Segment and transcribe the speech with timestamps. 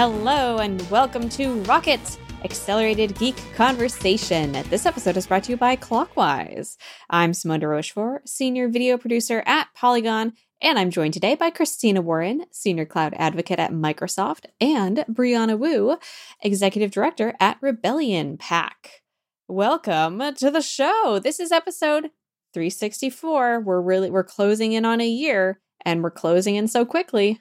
[0.00, 4.52] Hello, and welcome to Rocket Accelerated Geek Conversation.
[4.70, 6.78] This episode is brought to you by Clockwise.
[7.10, 12.00] I'm Simone de Rochefort, Senior Video Producer at Polygon, and I'm joined today by Christina
[12.00, 15.98] Warren, Senior Cloud Advocate at Microsoft, and Brianna Wu,
[16.42, 19.02] Executive Director at Rebellion PAC.
[19.48, 21.18] Welcome to the show.
[21.20, 22.10] This is episode
[22.54, 23.58] 364.
[23.58, 27.40] We're really we're closing in on a year, and we're closing in so quickly.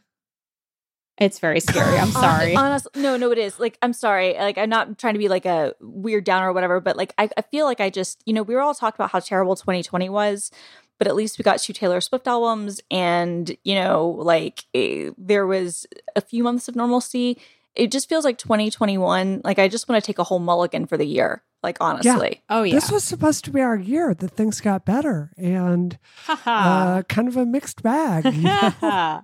[1.20, 1.98] It's very scary.
[1.98, 2.56] I'm sorry.
[2.56, 3.60] Honestly, no, no, it is.
[3.60, 4.34] Like, I'm sorry.
[4.36, 7.30] Like, I'm not trying to be like a weird downer or whatever, but like, I,
[7.38, 10.10] I feel like I just, you know, we were all talking about how terrible 2020
[10.10, 10.52] was,
[11.00, 15.46] but at least we got two Taylor Swift albums, and you know, like it, there
[15.46, 15.86] was
[16.16, 17.40] a few months of normalcy.
[17.76, 19.42] It just feels like 2021.
[19.44, 21.44] Like, I just want to take a whole mulligan for the year.
[21.62, 22.42] Like, honestly.
[22.50, 22.74] Oh yeah.
[22.76, 25.98] This was supposed to be our year that things got better and
[26.28, 28.26] uh, kind of a mixed bag.
[28.34, 28.74] you know?
[28.82, 29.22] uh,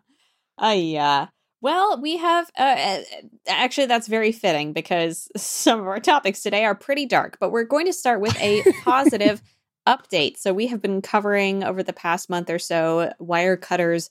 [0.75, 1.27] yeah.
[1.63, 3.01] Well, we have uh, uh,
[3.47, 7.63] actually that's very fitting because some of our topics today are pretty dark, but we're
[7.63, 9.41] going to start with a positive
[9.87, 10.35] update.
[10.37, 14.09] So we have been covering over the past month or so Wirecutter's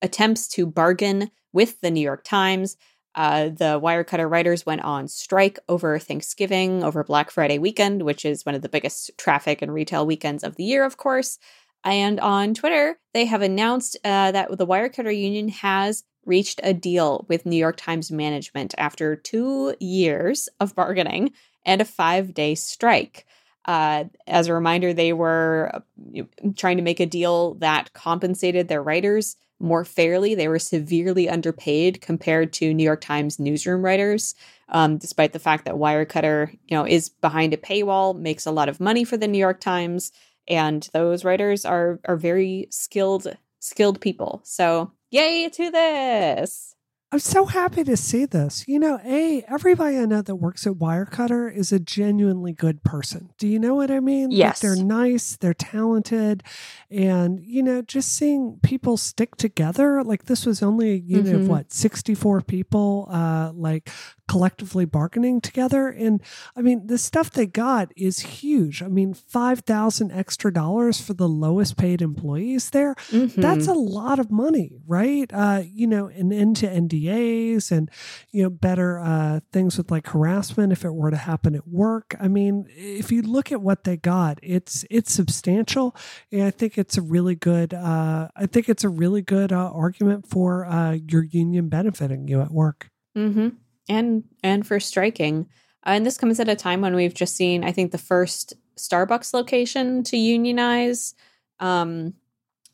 [0.00, 2.76] attempts to bargain with the New York Times.
[3.16, 8.46] Uh, the Wirecutter writers went on strike over Thanksgiving, over Black Friday weekend, which is
[8.46, 11.40] one of the biggest traffic and retail weekends of the year, of course.
[11.82, 17.26] And on Twitter, they have announced uh, that the Wirecutter Union has reached a deal
[17.28, 21.32] with New York Times management after two years of bargaining
[21.64, 23.26] and a five day strike.
[23.64, 26.22] Uh, as a reminder, they were uh,
[26.56, 30.34] trying to make a deal that compensated their writers more fairly.
[30.34, 34.34] They were severely underpaid compared to New York Times newsroom writers,
[34.68, 38.68] um, despite the fact that Wirecutter, you know, is behind a paywall, makes a lot
[38.68, 40.10] of money for the New York Times,
[40.48, 44.40] and those writers are are very skilled skilled people.
[44.44, 46.74] So Yay to this.
[47.14, 48.64] I'm so happy to see this.
[48.66, 53.28] You know, A, everybody I know that works at Wirecutter is a genuinely good person.
[53.36, 54.30] Do you know what I mean?
[54.30, 54.60] Like, Yes.
[54.60, 56.42] they're nice, they're talented.
[56.90, 61.40] And, you know, just seeing people stick together, like this was only a unit Mhm.
[61.42, 63.90] of what, 64 people, uh, like
[64.32, 65.88] collectively bargaining together.
[65.88, 66.22] And
[66.56, 68.82] I mean, the stuff they got is huge.
[68.82, 72.94] I mean, 5,000 extra dollars for the lowest paid employees there.
[73.42, 75.30] That's a lot of money, right?
[75.32, 77.90] Uh, you know, an end to NDAs and,
[78.30, 82.14] you know, better uh, things with like harassment if it were to happen at work.
[82.18, 85.94] I mean, if you look at what they got, it's it's substantial,
[86.30, 87.74] and I think it's a really good.
[87.74, 92.40] Uh, I think it's a really good uh, argument for uh, your union benefiting you
[92.40, 92.88] at work.
[93.14, 93.48] hmm
[93.88, 95.48] And and for striking,
[95.84, 98.54] uh, and this comes at a time when we've just seen, I think, the first
[98.76, 101.14] Starbucks location to unionize,
[101.60, 102.14] um,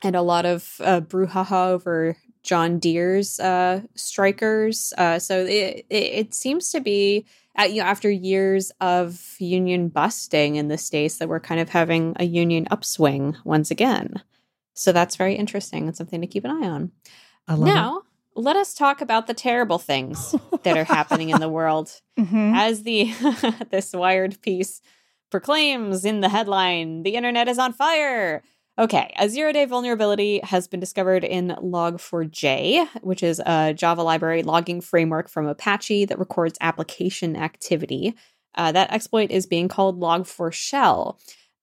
[0.02, 4.92] and a lot of uh, brouhaha over John Deere's uh, strikers.
[4.98, 7.26] Uh, so it, it it seems to be.
[7.56, 11.68] At, you know, after years of union busting in the states, that we're kind of
[11.68, 14.22] having a union upswing once again.
[14.74, 16.92] So that's very interesting and something to keep an eye on.
[17.48, 17.66] I love.
[17.66, 18.02] Now,
[18.38, 22.00] let us talk about the terrible things that are happening in the world.
[22.18, 22.56] Mhm.
[22.56, 23.12] As the
[23.70, 24.80] this wired piece
[25.30, 28.42] proclaims in the headline, the internet is on fire.
[28.76, 34.42] Okay, a zero day vulnerability has been discovered in Log4j, which is a Java library
[34.42, 38.14] logging framework from Apache that records application activity.
[38.54, 41.18] Uh, that exploit is being called Log4Shell.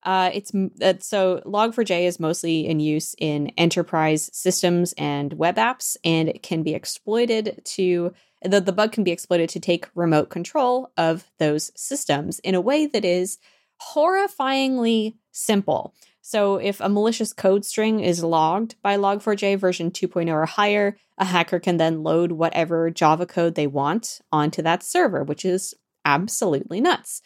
[0.06, 5.96] Uh, it's uh, so Log4j is mostly in use in enterprise systems and web apps,
[6.04, 10.30] and it can be exploited to the, the bug can be exploited to take remote
[10.30, 13.38] control of those systems in a way that is
[13.82, 15.92] horrifyingly simple.
[16.22, 21.24] So, if a malicious code string is logged by Log4j version 2.0 or higher, a
[21.24, 25.74] hacker can then load whatever Java code they want onto that server, which is
[26.04, 27.22] absolutely nuts.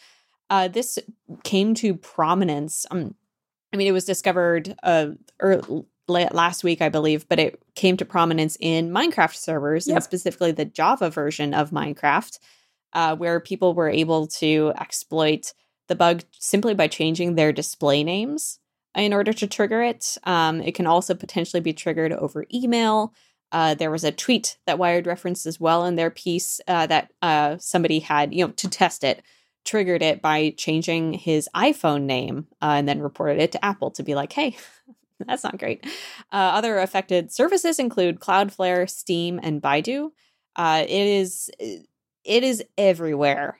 [0.51, 0.99] Uh, this
[1.43, 2.85] came to prominence.
[2.91, 3.15] Um,
[3.73, 5.11] I mean, it was discovered uh,
[6.09, 10.65] last week, I believe, but it came to prominence in Minecraft servers, and specifically the
[10.65, 12.37] Java version of Minecraft,
[12.91, 15.53] uh, where people were able to exploit
[15.87, 18.59] the bug simply by changing their display names
[18.93, 20.17] in order to trigger it.
[20.25, 23.13] Um, it can also potentially be triggered over email.
[23.53, 27.13] Uh, there was a tweet that Wired referenced as well in their piece uh, that
[27.21, 29.21] uh, somebody had, you know, to test it,
[29.65, 34.03] triggered it by changing his iPhone name uh, and then reported it to Apple to
[34.03, 34.55] be like, hey,
[35.27, 35.85] that's not great.
[36.31, 40.11] Uh, other affected services include Cloudflare, Steam, and Baidu.
[40.55, 43.59] Uh, it is it is everywhere.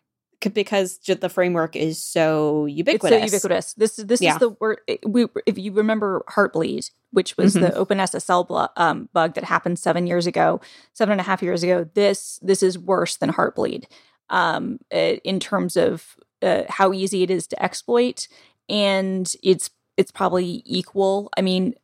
[0.53, 3.11] because the framework is so ubiquitous.
[3.11, 3.73] It's so ubiquitous.
[3.75, 4.33] This this yeah.
[4.33, 4.81] is the word.
[5.05, 7.65] We, if you remember Heartbleed, which was mm-hmm.
[7.65, 10.59] the OpenSSL blo- um, bug that happened seven years ago,
[10.93, 11.87] seven and a half years ago.
[11.93, 13.85] This this is worse than Heartbleed
[14.31, 18.27] um, in terms of uh, how easy it is to exploit,
[18.67, 21.29] and it's it's probably equal.
[21.37, 21.75] I mean,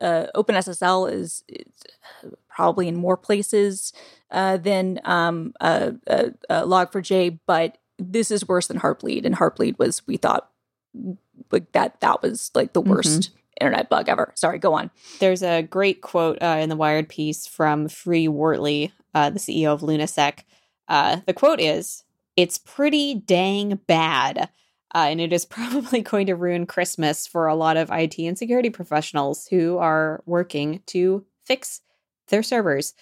[0.00, 1.66] uh, uh OpenSSL is, is,
[2.48, 3.92] probably in more places
[4.32, 10.06] uh, than um, uh, uh, Log4j, but this is worse than Heartbleed, and Heartbleed was
[10.06, 10.50] we thought
[11.52, 13.20] like that that was like the worst.
[13.20, 13.36] Mm-hmm.
[13.60, 14.32] Internet bug ever.
[14.36, 14.90] Sorry, go on.
[15.18, 19.66] There's a great quote uh, in the Wired piece from Free Wortley, uh, the CEO
[19.66, 20.44] of Lunasec.
[20.90, 22.04] Uh, the quote is,
[22.36, 24.50] "It's pretty dang bad."
[24.94, 28.36] Uh, and it is probably going to ruin Christmas for a lot of IT and
[28.36, 31.80] security professionals who are working to fix
[32.28, 32.94] their servers.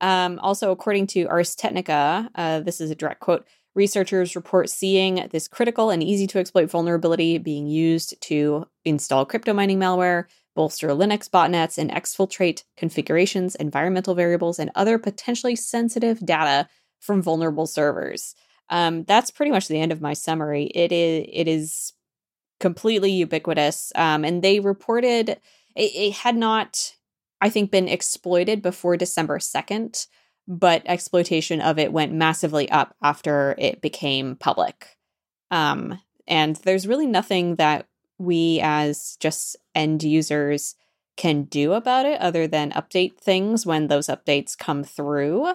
[0.00, 5.28] Um, also, according to Ars Technica, uh, this is a direct quote researchers report seeing
[5.30, 10.88] this critical and easy to exploit vulnerability being used to install crypto mining malware, bolster
[10.88, 16.68] Linux botnets, and exfiltrate configurations, environmental variables, and other potentially sensitive data
[17.00, 18.34] from vulnerable servers.
[18.68, 20.64] Um, that's pretty much the end of my summary.
[20.74, 21.92] It is it is
[22.58, 25.38] completely ubiquitous, um, and they reported
[25.76, 26.94] it, it had not,
[27.40, 30.06] I think, been exploited before December second,
[30.48, 34.96] but exploitation of it went massively up after it became public.
[35.50, 37.86] Um, and there's really nothing that
[38.18, 40.74] we as just end users
[41.16, 45.52] can do about it other than update things when those updates come through.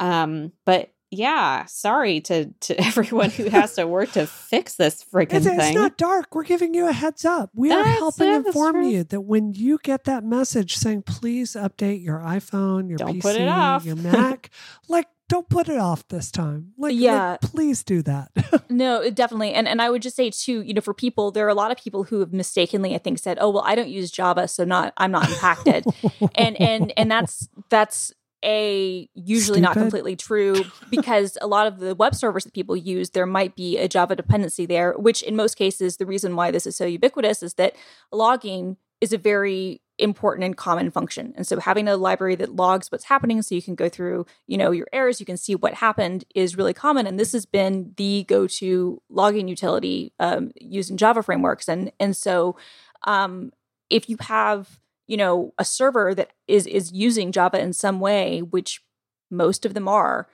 [0.00, 5.34] Um, but yeah, sorry to to everyone who has to work to fix this freaking
[5.34, 5.60] it's, thing.
[5.60, 6.34] It's not dark.
[6.34, 7.50] We're giving you a heads up.
[7.54, 11.52] We that's, are helping yeah, inform you that when you get that message saying please
[11.52, 14.50] update your iPhone, your don't PC, your Mac,
[14.88, 16.72] like don't put it off this time.
[16.76, 18.30] Like, yeah, like, please do that.
[18.68, 19.52] no, definitely.
[19.52, 21.70] And and I would just say too, you know, for people, there are a lot
[21.70, 24.64] of people who have mistakenly, I think, said, "Oh, well, I don't use Java, so
[24.64, 25.86] not I'm not impacted,"
[26.34, 28.12] and and and that's that's
[28.44, 29.62] a usually Stupid.
[29.62, 33.54] not completely true because a lot of the web servers that people use there might
[33.54, 36.86] be a java dependency there which in most cases the reason why this is so
[36.86, 37.76] ubiquitous is that
[38.12, 41.32] logging is a very important and common function.
[41.36, 44.56] And so having a library that logs what's happening so you can go through you
[44.56, 47.06] know your errors you can see what happened is really common.
[47.06, 51.68] And this has been the go-to logging utility um, used in java frameworks.
[51.68, 52.56] And and so
[53.04, 53.52] um,
[53.88, 54.78] if you have
[55.10, 58.82] you know a server that is is using java in some way which
[59.30, 60.28] most of them are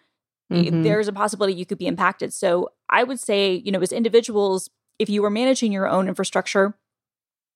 [0.53, 0.83] mm-hmm.
[0.83, 4.71] there's a possibility you could be impacted so i would say you know as individuals
[4.99, 6.75] if you are managing your own infrastructure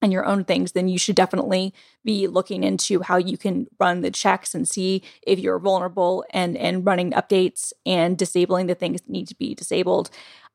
[0.02, 1.74] and your own things, then you should definitely
[2.04, 6.56] be looking into how you can run the checks and see if you're vulnerable and
[6.56, 10.10] and running updates and disabling the things that need to be disabled.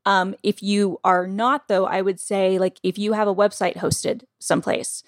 [0.05, 3.77] Um, if you are not, though, I would say like if you have a website
[3.77, 5.03] hosted someplace,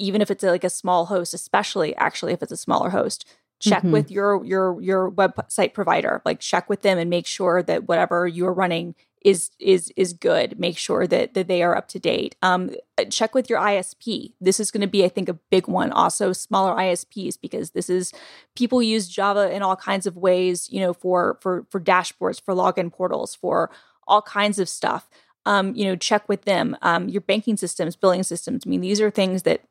[0.00, 3.24] even if it's a, like a small host, especially actually if it's a smaller host,
[3.60, 3.92] check mm-hmm.
[3.92, 6.22] with your your your website provider.
[6.24, 10.58] Like check with them and make sure that whatever you're running is is is good.
[10.58, 12.36] Make sure that that they are up to date.
[12.42, 12.70] Um,
[13.10, 14.32] check with your ISP.
[14.40, 15.92] This is going to be, I think, a big one.
[15.92, 18.12] Also, smaller ISPs because this is
[18.56, 20.68] people use Java in all kinds of ways.
[20.70, 23.70] You know, for for for dashboards, for login portals, for
[24.06, 25.08] all kinds of stuff.
[25.46, 26.76] Um, you know, check with them.
[26.82, 28.64] Um, your banking systems, billing systems.
[28.66, 29.62] I mean, these are things that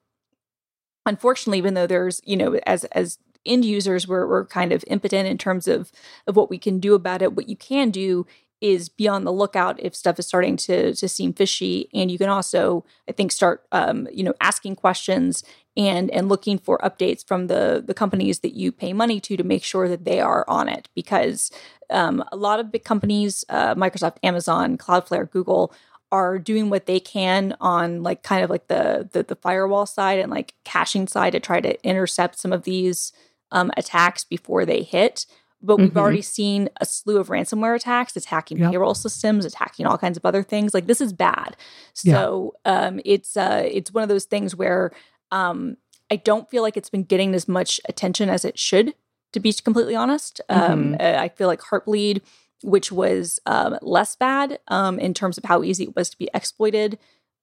[1.06, 5.28] unfortunately, even though there's, you know, as as end users we're, we're kind of impotent
[5.28, 5.92] in terms of
[6.28, 7.34] of what we can do about it.
[7.34, 8.26] What you can do
[8.62, 12.18] is be on the lookout if stuff is starting to to seem fishy, and you
[12.18, 15.44] can also, I think, start um, you know asking questions
[15.78, 19.44] and and looking for updates from the the companies that you pay money to to
[19.44, 21.52] make sure that they are on it because
[21.90, 25.74] um, a lot of big companies, uh, Microsoft, Amazon, Cloudflare, Google,
[26.12, 30.20] are doing what they can on like kind of like the, the the, firewall side
[30.20, 33.14] and like caching side to try to intercept some of these
[33.52, 35.26] um, attacks before they hit.
[35.62, 35.98] But we've mm-hmm.
[35.98, 38.72] already seen a slew of ransomware attacks attacking yep.
[38.72, 40.74] payroll systems, attacking all kinds of other things.
[40.74, 41.58] Like this is bad.
[41.94, 42.86] So yeah.
[42.86, 44.92] um, it's uh, it's one of those things where
[45.32, 45.76] um,
[46.10, 48.94] I don't feel like it's been getting as much attention as it should.
[49.34, 51.02] To be completely honest, um, mm-hmm.
[51.02, 52.22] I feel like Heartbleed
[52.64, 56.30] which was um, less bad um, in terms of how easy it was to be
[56.34, 56.98] exploited.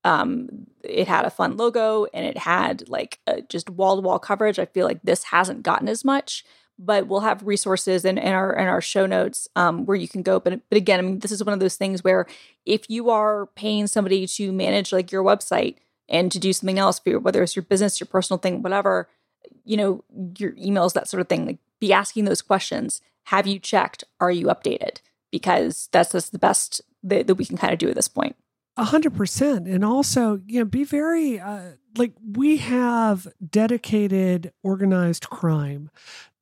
[0.05, 4.19] Um, it had a fun logo and it had like uh, just wall to wall
[4.19, 4.59] coverage.
[4.59, 6.45] I feel like this hasn't gotten as much,
[6.79, 10.23] but we'll have resources in, in our in our show notes um, where you can
[10.23, 10.39] go.
[10.39, 12.27] But but again, I mean, this is one of those things where
[12.65, 15.77] if you are paying somebody to manage like your website
[16.09, 19.09] and to do something else whether it's your business, your personal thing, whatever,
[19.65, 20.05] you know,
[20.39, 23.01] your emails, that sort of thing, like be asking those questions.
[23.25, 24.05] Have you checked?
[24.21, 25.01] Are you updated?
[25.31, 28.37] Because that's just the best that, that we can kind of do at this point.
[28.79, 29.67] A hundred percent.
[29.67, 35.91] And also, you know, be very uh, like we have dedicated organized crime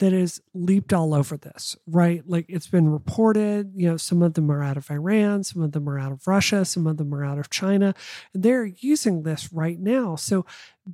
[0.01, 2.23] that has leaped all over this, right?
[2.27, 5.73] Like it's been reported, you know, some of them are out of Iran, some of
[5.73, 7.95] them are out of Russia, some of them are out of China.
[8.33, 10.17] And they're using this right now.
[10.17, 10.45] So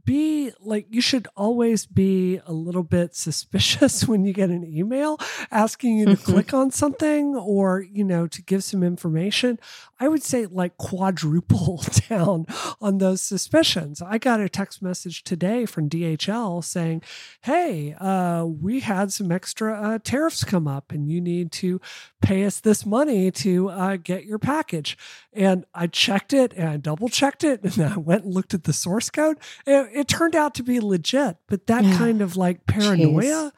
[0.04, 5.18] be like you should always be a little bit suspicious when you get an email
[5.50, 9.58] asking you to click on something or you know to give some information.
[9.98, 12.46] I would say like quadruple down
[12.80, 14.00] on those suspicions.
[14.00, 17.02] I got a text message today from dhl saying
[17.42, 21.80] hey uh, we had some extra uh, tariffs come up and you need to
[22.22, 24.96] pay us this money to uh, get your package.
[25.32, 28.64] And i checked it and i double checked it and i went and looked at
[28.64, 31.96] the source code and it, it turned out to be legit, but that yeah.
[31.96, 33.52] kind of like paranoia Jeez.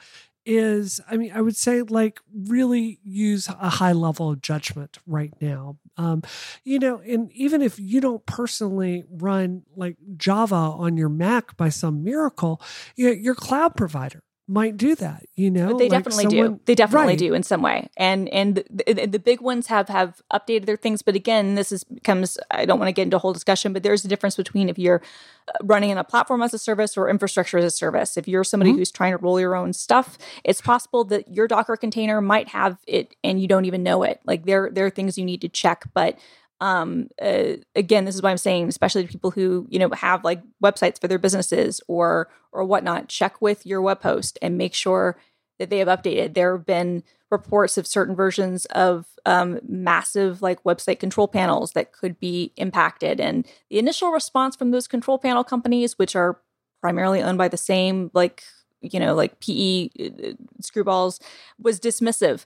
[0.47, 5.33] is, I mean, I would say like really use a high level of judgment right
[5.41, 5.77] now.
[5.97, 6.23] Um,
[6.65, 11.69] you know, and even if you don't personally run like Java on your Mac by
[11.69, 12.61] some miracle,
[12.97, 16.55] you know, your cloud provider might do that you know but they like definitely someone,
[16.55, 17.19] do they definitely right.
[17.19, 17.89] do in some way.
[17.97, 21.01] And and the, the, big ones have have updated their things.
[21.01, 23.83] But again this is comes i don't want to get into a whole discussion but
[23.83, 25.01] there's a difference between if you're
[25.49, 28.17] uh, running in a platform as a service or infrastructure as a service.
[28.17, 28.79] If you're somebody mm-hmm.
[28.79, 32.79] who's trying to roll your own stuff it's possible that your docker container might have
[32.87, 34.21] it and you don't even know it.
[34.25, 36.19] Like there there are things you need to check but
[36.63, 40.23] um, uh, again, this is why I'm saying, especially to people who you know have
[40.23, 44.73] like websites for their businesses or or whatnot, check with your web host and make
[44.73, 45.17] sure
[45.59, 46.35] that they have updated.
[46.35, 47.03] There have been
[47.33, 53.19] reports of certain versions of um, massive like website control panels that could be impacted,
[53.19, 56.39] and the initial response from those control panel companies, which are
[56.81, 58.45] primarily owned by the same like
[58.83, 61.21] you know like PE uh, screwballs,
[61.59, 62.45] was dismissive.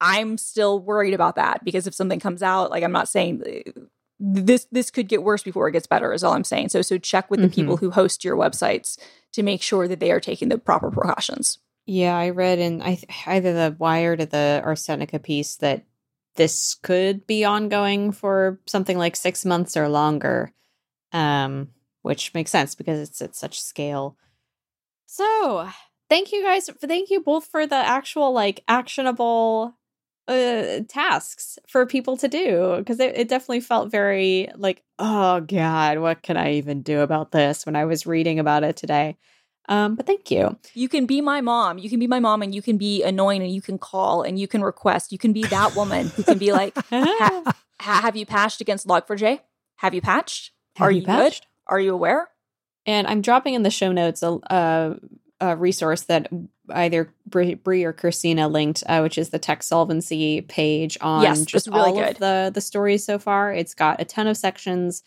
[0.00, 3.80] I'm still worried about that because if something comes out, like I'm not saying uh,
[4.18, 6.68] this this could get worse before it gets better is all I'm saying.
[6.68, 7.54] So so check with the mm-hmm.
[7.54, 8.98] people who host your websites
[9.32, 11.58] to make sure that they are taking the proper precautions.
[11.86, 15.84] Yeah, I read in I, either the Wired or the Ars Technica piece that
[16.36, 20.52] this could be ongoing for something like six months or longer,
[21.12, 21.68] um,
[22.02, 24.16] which makes sense because it's at such scale.
[25.06, 25.68] So
[26.08, 26.70] thank you guys.
[26.80, 29.76] Thank you both for the actual like actionable
[30.30, 35.98] uh, tasks for people to do because it, it, definitely felt very like oh god
[35.98, 37.66] what can i even do about this?
[37.66, 39.16] when i was reading about it today.
[39.68, 40.58] Um, but thank you.
[40.74, 41.78] You can be my mom.
[41.78, 44.36] You can be my mom and you can be annoying and you can call and
[44.36, 45.12] you can request.
[45.12, 49.40] You can be that woman who can be like ha- have you patched against log4j?
[49.76, 50.50] Have you patched?
[50.74, 51.42] Have are you, you patched?
[51.42, 52.28] good are you aware?
[52.86, 54.96] And i'm dropping in the show notes a, a,
[55.40, 56.28] a resource that
[56.70, 61.66] either Brie or Christina linked, uh, which is the tech solvency page on yes, just
[61.66, 62.10] really all good.
[62.10, 63.52] of the the stories so far.
[63.52, 65.02] It's got a ton of sections.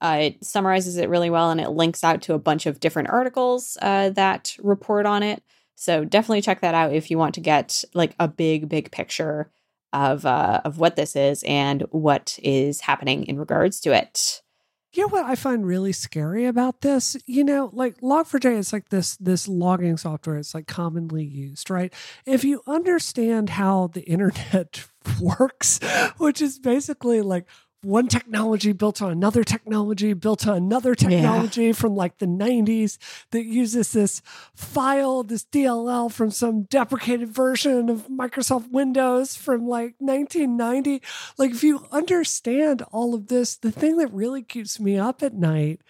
[0.00, 3.08] Uh, it summarizes it really well, and it links out to a bunch of different
[3.08, 5.42] articles uh, that report on it.
[5.74, 9.50] So definitely check that out if you want to get like a big, big picture
[9.92, 14.42] of uh, of what this is and what is happening in regards to it
[14.92, 17.16] you know what I find really scary about this?
[17.26, 20.36] You know, like Log4j is like this this logging software.
[20.36, 21.92] It's like commonly used, right?
[22.24, 24.88] If you understand how the internet
[25.20, 25.80] works,
[26.16, 27.46] which is basically like
[27.82, 31.72] one technology built on another technology built on another technology yeah.
[31.72, 32.98] from like the 90s
[33.30, 34.20] that uses this
[34.54, 41.00] file this dll from some deprecated version of microsoft windows from like 1990
[41.38, 45.34] like if you understand all of this the thing that really keeps me up at
[45.34, 45.80] night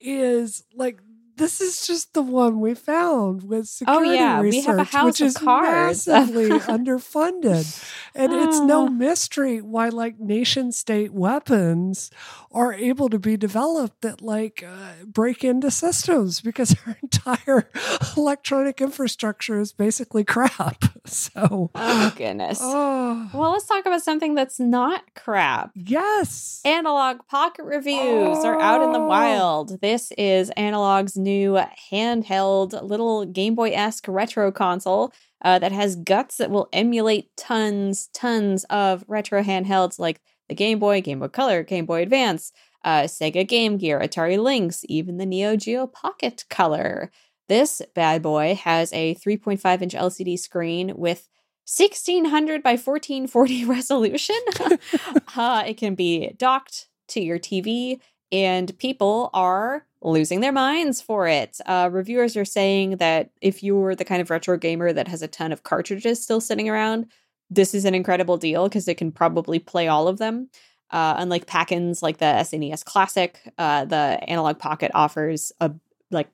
[0.00, 1.00] is like
[1.36, 4.40] this is just the one we found with oh, security oh, yeah.
[4.40, 6.06] research, which is cards.
[6.06, 7.84] massively underfunded.
[8.14, 8.48] And oh.
[8.48, 12.10] it's no mystery why like nation state weapons
[12.50, 17.70] are able to be developed that like uh, break into systems because our entire
[18.16, 20.84] electronic infrastructure is basically crap.
[21.06, 22.58] So, oh goodness.
[22.60, 23.30] Oh.
[23.32, 25.70] Well, let's talk about something that's not crap.
[25.76, 26.60] Yes.
[26.64, 28.44] Analogue Pocket reviews oh.
[28.44, 29.06] are out in the oh.
[29.06, 29.80] wild.
[29.80, 31.58] This is Analogue's new
[31.92, 35.12] handheld little Game Boy esque retro console.
[35.42, 40.78] Uh, that has guts that will emulate tons, tons of retro handhelds like the Game
[40.78, 42.52] Boy, Game Boy Color, Game Boy Advance,
[42.84, 47.10] uh, Sega Game Gear, Atari Lynx, even the Neo Geo Pocket Color.
[47.48, 51.28] This bad boy has a 3.5 inch LCD screen with
[51.66, 54.36] 1600 by 1440 resolution.
[55.36, 58.00] uh, it can be docked to your TV,
[58.32, 61.58] and people are losing their minds for it.
[61.66, 65.28] Uh, reviewers are saying that if you're the kind of retro gamer that has a
[65.28, 67.06] ton of cartridges still sitting around,
[67.50, 70.48] this is an incredible deal because it can probably play all of them.
[70.90, 75.72] Uh, unlike pack-ins like the SNES Classic, uh, the Analogue Pocket offers a
[76.12, 76.28] like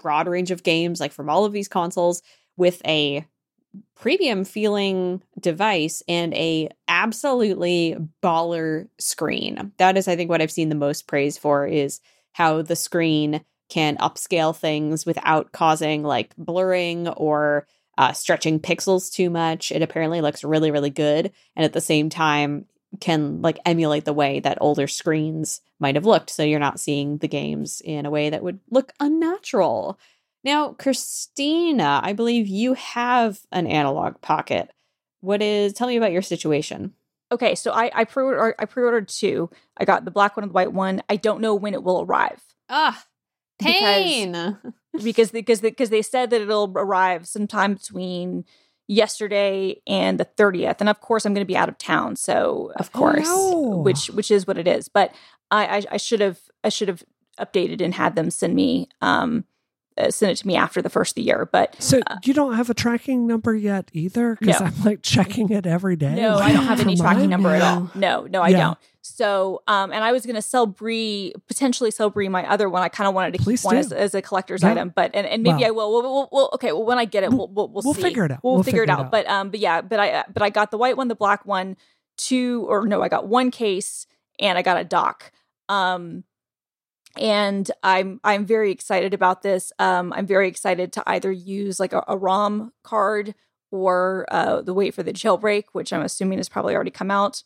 [0.00, 2.22] broad range of games, like from all of these consoles,
[2.56, 3.26] with a
[3.96, 9.72] premium feeling device and a absolutely baller screen.
[9.78, 12.00] That is, I think, what I've seen the most praise for is
[12.36, 17.66] how the screen can upscale things without causing like blurring or
[17.96, 19.72] uh, stretching pixels too much.
[19.72, 22.66] It apparently looks really, really good, and at the same time
[23.00, 26.28] can like emulate the way that older screens might have looked.
[26.28, 29.98] So you're not seeing the games in a way that would look unnatural.
[30.44, 34.70] Now, Christina, I believe you have an analogue pocket.
[35.20, 35.72] What is?
[35.72, 36.92] Tell me about your situation.
[37.32, 38.24] Okay, so I I pre
[38.58, 39.50] I pre-ordered two.
[39.76, 41.02] I got the black one and the white one.
[41.08, 42.42] I don't know when it will arrive.
[42.68, 43.04] Ah,
[43.58, 44.58] pain.
[45.02, 48.44] because because because they said that it'll arrive sometime between
[48.88, 52.70] yesterday and the 30th and of course i'm going to be out of town so
[52.76, 55.12] of course Oh, which which is what it is but
[55.50, 57.02] i i, I should have i should have
[57.40, 59.44] updated and had them send me um
[59.98, 62.54] uh, send it to me after the first of the year but So you don't
[62.54, 64.36] have a tracking number yet either?
[64.38, 64.66] Because No.
[64.66, 66.14] I'm like checking it every day.
[66.14, 67.30] no i don't have any tracking mine.
[67.30, 68.58] number at all no no i Yeah.
[68.58, 72.68] don't so um and i was going to sell brie potentially sell brie my other
[72.68, 74.72] one i kind of wanted to Please keep one as, as a collector's Yeah.
[74.72, 77.22] item but and, and maybe i will we'll, we'll, we'll okay well when i get
[77.22, 78.40] it we'll we'll, we'll, figure it out.
[78.42, 79.10] we'll, We'll figure it figure it out out.
[79.12, 81.76] but um but yeah but i but i got the white one the black one
[82.16, 84.06] two or no i got one case
[84.40, 85.30] and i got a dock
[85.68, 86.24] um
[87.20, 91.92] and i'm i'm very excited about this um i'm very excited to either use like
[91.92, 93.34] a, a rom card
[93.70, 97.42] or uh the wait for the jailbreak which i'm assuming has probably already come out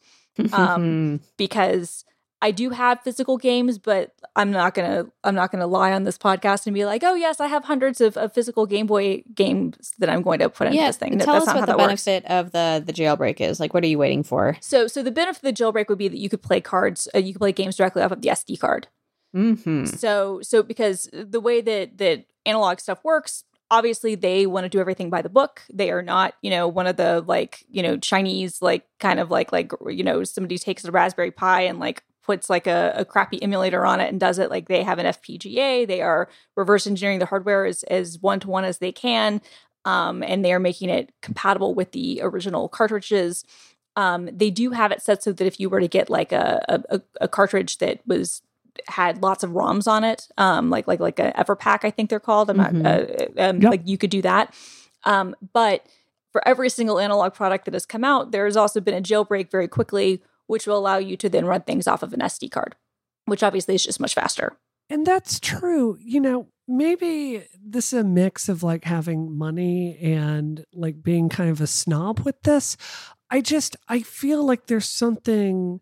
[0.53, 2.05] Um, because
[2.43, 6.17] I do have physical games, but I'm not gonna I'm not gonna lie on this
[6.17, 9.93] podcast and be like, oh yes, I have hundreds of, of physical Game Boy games
[9.99, 11.19] that I'm going to put in yeah, this thing.
[11.19, 12.05] tell That's us not what the that works.
[12.07, 13.61] benefit of the the jailbreak is.
[13.61, 14.57] Like, what are you waiting for?
[14.62, 17.19] So so the benefit of the jailbreak would be that you could play cards, uh,
[17.19, 18.89] you could play games directly off of the SD card.
[19.34, 19.87] Mm-hmm.
[19.87, 24.80] So so because the way that that analogue stuff works, obviously they want to do
[24.80, 25.62] everything by the book.
[25.72, 29.30] They are not, you know, one of the like, you know, Chinese like kind of
[29.30, 33.04] like like you know, somebody takes a Raspberry Pi and like puts like a, a
[33.04, 35.86] crappy emulator on it and does it like they have an FPGA.
[35.86, 39.40] They are reverse engineering the hardware as as one to one as they can.
[39.84, 43.45] Um, and they are making it compatible with the original cartridges.
[43.97, 46.82] Um, they do have it set so that if you were to get like a,
[46.90, 48.43] a, a cartridge that was
[48.89, 52.21] had lots of ROMs on it, um, like like like a Everpack, I think they're
[52.21, 52.50] called.
[52.50, 52.73] I'm Mhm.
[52.83, 53.71] not uh, um, Yep.
[53.71, 54.54] like you could do that.
[55.04, 55.85] Um, but
[56.33, 59.50] for every single analogue product that has come out, there has also been a jailbreak
[59.50, 62.76] very quickly, which will allow you to then run things off of an SD card,
[63.25, 64.56] which obviously is just much faster.
[64.89, 65.97] And that's true.
[66.00, 71.50] You know, maybe this is a mix of like having money and like being kind
[71.50, 72.76] of a snob with this.
[73.30, 75.80] I just I feel like there's something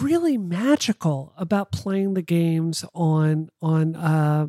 [0.00, 4.46] really magical about playing the games on on uh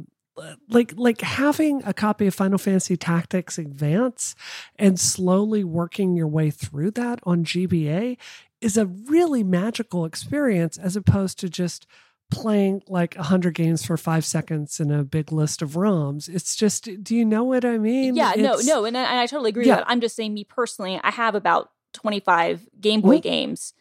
[0.69, 4.35] like like having a copy of Final Fantasy Tactics Advance
[4.77, 8.17] and slowly working your way through that on GBA
[8.61, 11.85] is a really magical experience as opposed to just
[12.31, 16.27] playing like 100 games for five seconds in a big list of ROMs.
[16.27, 18.15] It's just, do you know what I mean?
[18.15, 19.75] yeah, no, It's- no, and I, and I totally agree Yeah.
[19.75, 19.85] that.
[19.89, 23.73] I'm just saying, me personally, I have about 25 Game Boy games.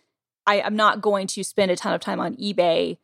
[0.47, 2.99] I, I'm not going to spend a ton of time on eBay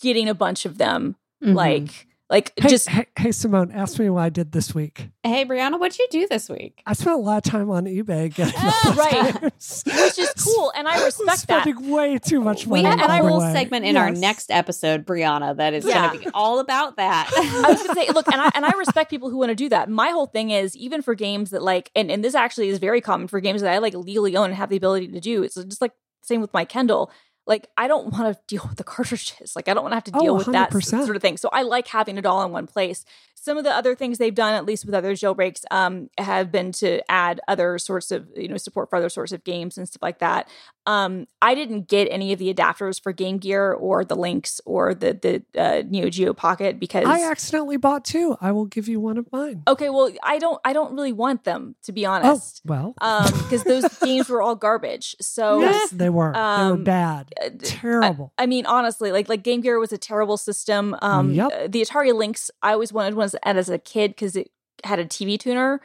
[0.00, 1.16] getting a bunch of them.
[1.42, 1.54] Mm-hmm.
[1.54, 5.08] Like, like Hey, just hey, hey, Simone, ask me what I did this week.
[5.22, 6.80] hey, Brianna, what'd you do this week?
[6.86, 9.42] I spent a lot of time on eBay getting Ah, right.
[9.42, 11.62] which is cool, and I respect that.
[11.64, 12.96] Spending way too much We money.
[12.96, 13.52] have and a I all the whole way.
[13.52, 16.06] segment in our next episode, Brianna, that is Yeah.
[16.08, 17.28] going to be all about that.
[17.36, 19.68] I was gonna say, look, and I and I respect people who want to do
[19.70, 19.90] that.
[19.90, 23.00] My whole thing is even for games that like, and and this actually is very
[23.02, 25.42] common for games that I like legally own and have the ability to do.
[25.42, 27.10] It's just like same with my Kindle.
[27.46, 29.54] Like I don't want to deal with the cartridges.
[29.56, 31.36] Like I don't want to have to Oh, deal with that sort of thing.
[31.36, 33.04] So I like having it all in one place.
[33.34, 36.70] Some of the other things they've done, at least with other jailbreaks, um, have been
[36.74, 40.00] to add other sorts of you know support for other sorts of games and stuff
[40.02, 40.48] like that.
[40.86, 44.94] Um, I didn't get any of the adapters for Game Gear or the Lynx or
[44.94, 48.36] the the uh, Neo Geo Pocket because I accidentally bought two.
[48.40, 49.64] I will give you one of mine.
[49.66, 52.60] Okay, well, I don't I don't really want them to be Oh, honest.
[52.64, 52.94] well.
[53.00, 55.16] Um because those games were all garbage.
[55.20, 56.32] So yes, they were.
[56.32, 57.31] they um, were bad.
[57.40, 58.32] Uh, d- Terrible.
[58.38, 60.96] I mean, honestly, like like Game Gear was a terrible system.
[61.02, 61.50] Um Yep.
[61.52, 64.50] uh, the Atari Lynx I always wanted one as, as a kid because it
[64.84, 65.80] had a TV tuner,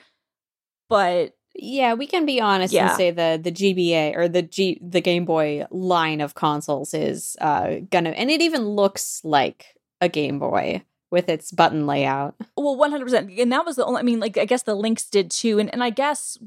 [0.90, 2.90] but yeah, we can be honest Yeah.
[2.90, 7.36] and say the the GBA or the G the Game Boy line of consoles is
[7.42, 12.36] uh gonna and it even looks like a Game Boy with its button layout.
[12.58, 13.32] well, one hundred percent.
[13.40, 14.00] And that was the only.
[14.00, 16.38] I mean, like I guess the Lynx did too, and and I guess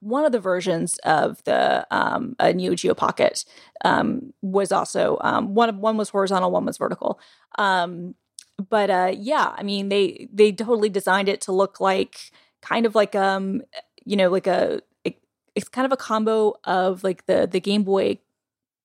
[0.00, 3.44] one of the versions of the um, a Neo Geo Pocket
[3.84, 7.20] um, was also um, one one was horizontal, one was vertical.
[7.58, 8.14] Um,
[8.68, 12.30] but uh, yeah, I mean they they totally designed it to look like
[12.60, 13.62] kind of like um
[14.04, 15.16] you know like a it,
[15.54, 18.18] it's kind of a combo of like the the Game Boy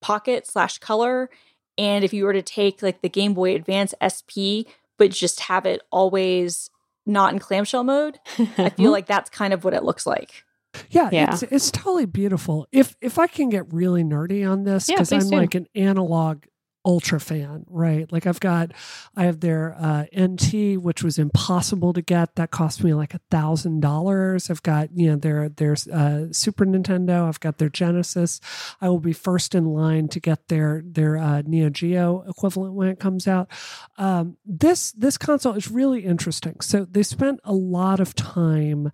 [0.01, 1.29] Pocket slash Color,
[1.77, 5.65] and if you were to take like the Game Boy Advance SP, but just have
[5.65, 6.69] it always
[7.05, 8.19] not in clamshell mode,
[8.57, 10.44] I feel like that's kind of what it looks like.
[10.89, 11.33] Yeah, Yeah.
[11.33, 12.67] It's, it's totally beautiful.
[12.71, 15.35] If if I can get really nerdy on this, because please I'm do.
[15.37, 16.45] like an analogue
[16.85, 18.09] ultra fan, right?
[18.11, 18.71] Like I've got,
[19.15, 22.35] I have their uh, NT, which was impossible to get.
[22.35, 24.49] That cost me like a thousand dollars.
[24.49, 27.27] I've got you know their their uh, Super Nintendo.
[27.27, 28.39] I've got their Genesis.
[28.79, 32.87] I will be first in line to get their their uh, Neo Geo equivalent when
[32.89, 33.49] it comes out.
[33.97, 36.61] Um, this this console is really interesting.
[36.61, 38.91] So they spent a lot of time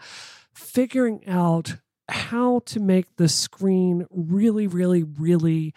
[0.53, 1.77] figuring out
[2.09, 5.73] how to make the screen really, really, really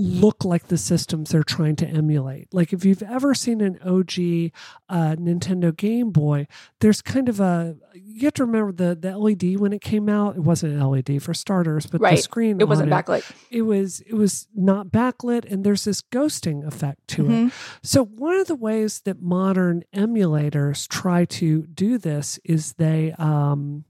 [0.00, 2.46] look like the systems they're trying to emulate.
[2.54, 4.52] Like if you've ever seen an OG
[4.88, 6.46] uh, Nintendo Game Boy,
[6.78, 10.36] there's kind of a you have to remember the the LED when it came out.
[10.36, 13.28] It wasn't an LED for starters, but the screen It wasn't backlit.
[13.50, 17.28] It was it was not backlit, and there's this ghosting effect to it.
[17.30, 17.52] Mhm.
[17.82, 23.84] So, one of the ways that modern emulators try to do this is they um,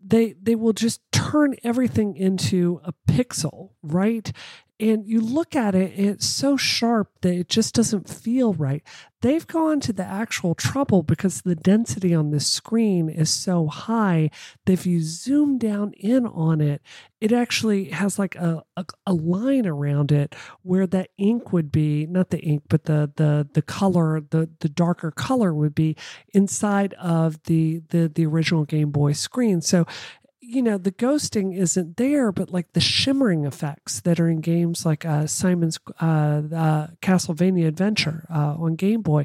[0.00, 4.32] they they will just turn everything into a pixel, right?
[4.78, 8.82] And you look at it, and it's so sharp that it just doesn't feel right.
[9.22, 14.30] They've gone to the actual trouble because the density on the screen is so high
[14.66, 16.82] that if you zoom down in on it,
[17.20, 22.06] it actually has like a, a, a line around it where that ink would be
[22.06, 25.96] not the ink but the the the color the the darker color would be
[26.34, 29.86] inside of the the the original game boy screen so
[30.46, 34.86] you know the ghosting isn't there but like the shimmering effects that are in games
[34.86, 39.24] like uh, simon's uh, uh, castlevania adventure uh, on game boy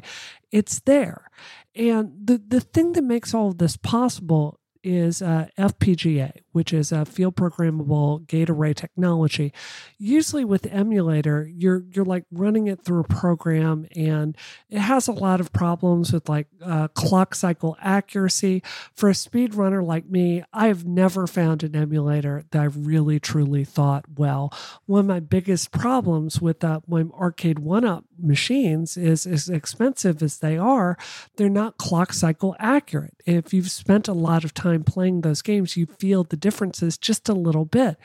[0.52, 1.30] it's there.
[1.74, 6.92] And the the thing that makes all of this possible is uh, FPGA, which is
[6.92, 9.52] a field programmable gate array technology.
[9.98, 14.36] Usually with emulator, you're you're like running it through a program, and
[14.68, 18.62] it has a lot of problems with like uh, clock cycle accuracy.
[18.94, 23.64] For a speedrunner like me, I have never found an emulator that I really truly
[23.64, 24.52] thought well.
[24.86, 30.22] One of my biggest problems with uh, my arcade one up machines is as expensive
[30.22, 30.96] as they are,
[31.36, 33.14] they're not clock cycle accurate.
[33.26, 37.28] If you've spent a lot of time playing those games, you feel the differences just
[37.28, 37.96] a little bit.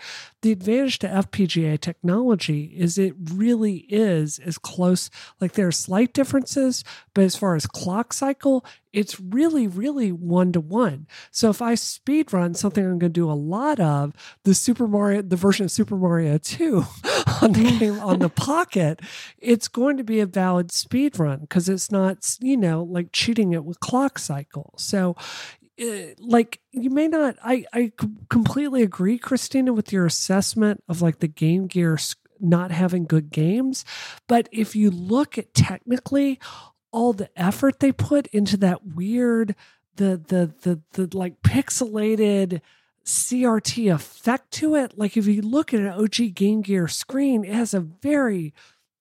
[0.42, 6.14] The advantage to FPGA technology is it really is as close, like there are slight
[6.14, 11.08] differences, but as far as clock cycle, it's really, really one to one.
[11.30, 14.88] So if I speed run something I'm going to do a lot of, the Super
[14.88, 16.78] Mario, the version of Super Mario 2
[17.42, 17.80] on the mm.
[17.80, 19.02] game on the pocket,
[19.38, 23.54] it's going to be a valid speed run because it's not, you know, like cheating
[23.54, 24.74] it with clock cycle.
[24.78, 25.16] So
[25.80, 27.92] Uh, like you may not i i
[28.30, 31.98] completely agree christina with your assessment of like the game gear
[32.40, 33.86] not having good games
[34.28, 36.40] but if you look at technically
[36.92, 39.56] all the effort they put into that weird
[39.98, 42.62] the the the the like pixelated
[43.08, 44.98] CRT effect to it.
[44.98, 48.54] Like if you look at an OG Game Gear screen, it has a very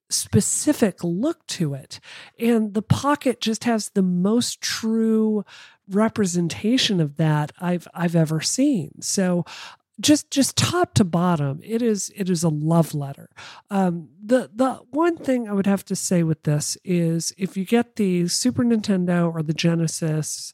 [0.09, 1.99] specific look to it.
[2.39, 5.45] And the pocket just has the most true
[5.91, 9.01] representation of that I've I've ever seen.
[9.01, 9.45] So
[9.99, 13.31] just just top to bottom it is it is a love letter
[13.71, 17.65] um the the one thing i would have to say with this is if you
[17.65, 20.53] get the super nintendo or the genesis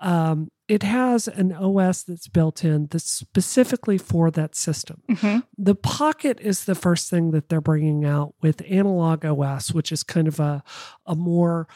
[0.00, 5.42] um it has an os that's built in that's specifically for that system Mhm.
[5.56, 10.02] the pocket is the first thing that they're bringing out with analogue os which is
[10.02, 10.62] kind of a
[11.06, 11.66] a more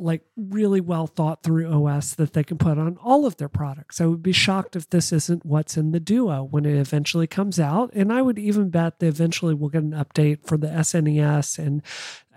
[0.00, 4.00] like really well thought through OS that they can put on all of their products.
[4.00, 7.58] I would be shocked if this isn't what's in the Duo when it eventually comes
[7.58, 11.58] out, and I would even bet they eventually we'll get an update for the SNES
[11.58, 11.82] and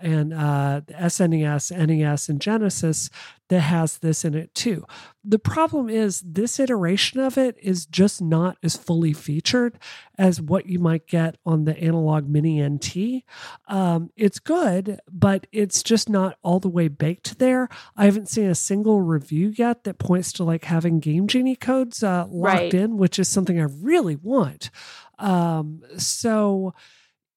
[0.02, 3.08] and uh, the SNES, NES, and Genesis
[3.48, 4.84] that has this in it too.
[5.24, 9.78] The problem is this iteration of it is just not as fully featured
[10.16, 13.24] as what you might get on the analogue mini NT.
[13.68, 17.68] Um, it's good, but it's just not all the way baked there.
[17.96, 22.02] I haven't seen a single review yet that points to like having Game Genie codes
[22.02, 22.74] uh, locked Right.
[22.74, 24.70] in, which is something I really want.
[25.18, 26.74] Um, so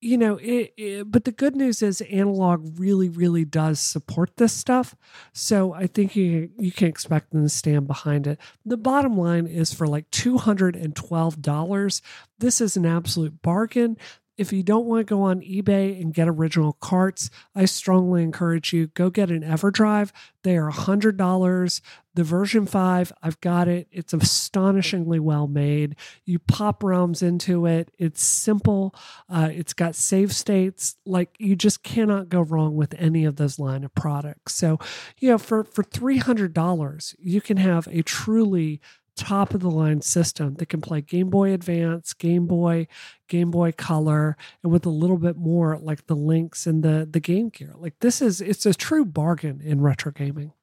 [0.01, 4.53] you know, it, it, but the good news is analogue really, really does support this
[4.53, 4.95] stuff.
[5.33, 8.39] So I think you you can expect them to stand behind it.
[8.65, 12.01] The bottom line is for like two hundred and twelve dollars.
[12.39, 13.97] This is an absolute bargain
[14.37, 18.73] if you don't want to go on eBay and get original carts, I strongly encourage
[18.73, 20.11] you go get an EverDrive.
[20.43, 21.81] They are $100.
[22.13, 23.87] The version 5, I've got it.
[23.91, 25.95] It's astonishingly well made.
[26.23, 27.91] You pop ROMs into it.
[27.97, 28.95] It's simple.
[29.29, 30.95] Uh, it's got save states.
[31.05, 34.53] Like you just cannot go wrong with any of those line of products.
[34.53, 34.79] So,
[35.19, 38.81] you know, for for $300, you can have a truly
[39.15, 42.87] top of the line system that can play Game Boy Advance, Game Boy,
[43.27, 47.19] Game Boy Color, and with a little bit more like the Lynx and the the
[47.19, 47.73] Game Gear.
[47.75, 50.53] Like this is it's a true bargain in retro gaming.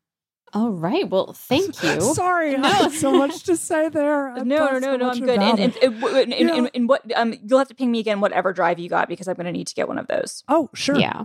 [0.54, 1.08] All right.
[1.08, 2.00] Well, thank you.
[2.14, 2.68] Sorry, no.
[2.68, 4.28] I had so much to say there.
[4.32, 5.10] I no, no, no, no.
[5.10, 5.38] I'm good.
[5.38, 6.66] And, and, and, and, yeah.
[6.74, 9.34] and, what um, you'll have to ping me again whatever drive you got because I'm
[9.34, 10.44] going to need to get one of those.
[10.48, 10.98] Oh, sure.
[10.98, 11.24] Yeah.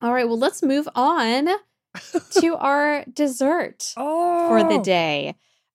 [0.00, 0.26] All right.
[0.26, 1.48] Well, let's move on
[2.40, 4.48] to our dessert oh.
[4.48, 5.34] for the day.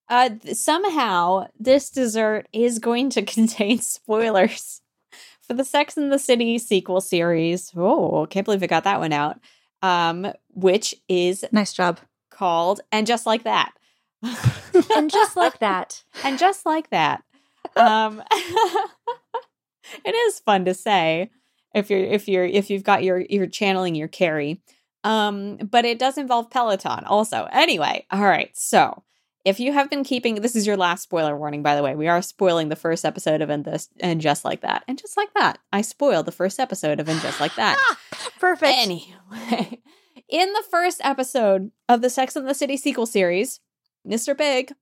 [0.09, 4.81] Uh, somehow, this dessert is going to contain spoilers
[5.41, 7.71] for the Sex and the City sequel series.
[7.75, 9.39] Oh, can't believe I got that one out.
[9.81, 13.71] Um, which is nice job called and just like that,
[14.23, 17.23] and just like that, and just like that.
[17.77, 18.21] Um,
[20.03, 21.29] it is fun to say
[21.73, 24.61] if you're if you're if you've got your you're channeling your Carrie.
[25.05, 27.47] Um, but it does involve Peloton also.
[27.53, 29.03] Anyway, all right, so
[29.49, 31.95] if you have been keeping this is your last spoiler warning by the way.
[31.95, 34.83] We are spoiling the first episode of and this and just like that.
[34.87, 37.77] And just like that i spoiled the first episode of and just like that.
[38.39, 38.77] Perfect.
[38.77, 39.81] Anyway
[40.29, 43.59] in the first episode of the sex and the city sequel series
[44.07, 44.73] mr big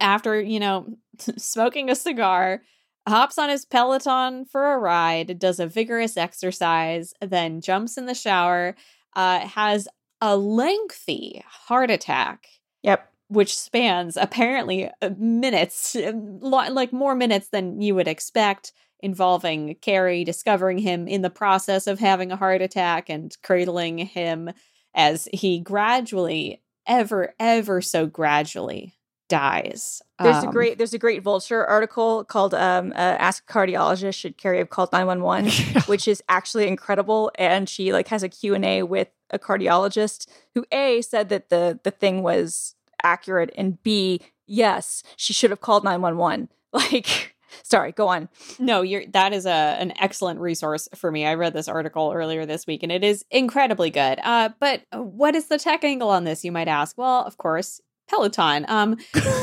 [0.00, 0.86] after you know
[1.36, 2.62] smoking a cigar
[3.08, 8.14] hops on his peloton for a ride does a vigorous exercise then jumps in the
[8.14, 8.76] shower
[9.16, 9.88] uh, has
[10.20, 12.46] a lengthy heart attack.
[12.82, 16.12] Yep which spans apparently uh, minutes, uh,
[16.42, 21.98] like more minutes than you would expect, involving Carrie discovering him in the process of
[21.98, 24.50] having a heart attack and cradling him
[24.94, 30.02] as he gradually, ever, ever so gradually dies.
[30.18, 34.14] There's um, a great there's a great Vulture article called um, uh, "Ask a Cardiologist
[34.14, 37.30] Should Carrie Have Called 911," which is actually incredible.
[37.36, 41.50] And she like has a Q and A with a cardiologist who a said that
[41.50, 47.92] the the thing was accurate and b yes she should have called 911 like sorry
[47.92, 48.28] go on.
[48.58, 51.24] No you're that is a an excellent resource for me.
[51.26, 54.20] I read this article earlier this week and it is incredibly good.
[54.22, 56.96] Uh but what is the tech angle on this you might ask?
[56.98, 58.64] Well of course peloton.
[58.68, 58.96] Um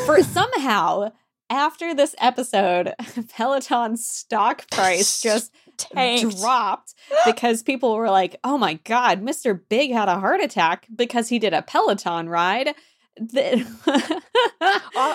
[0.06, 1.12] for somehow
[1.50, 2.94] after this episode
[3.36, 6.40] peloton's stock price just Tanked.
[6.40, 6.94] dropped
[7.26, 11.38] because people were like oh my god mr big had a heart attack because he
[11.38, 12.74] did a peloton ride
[13.18, 13.66] the,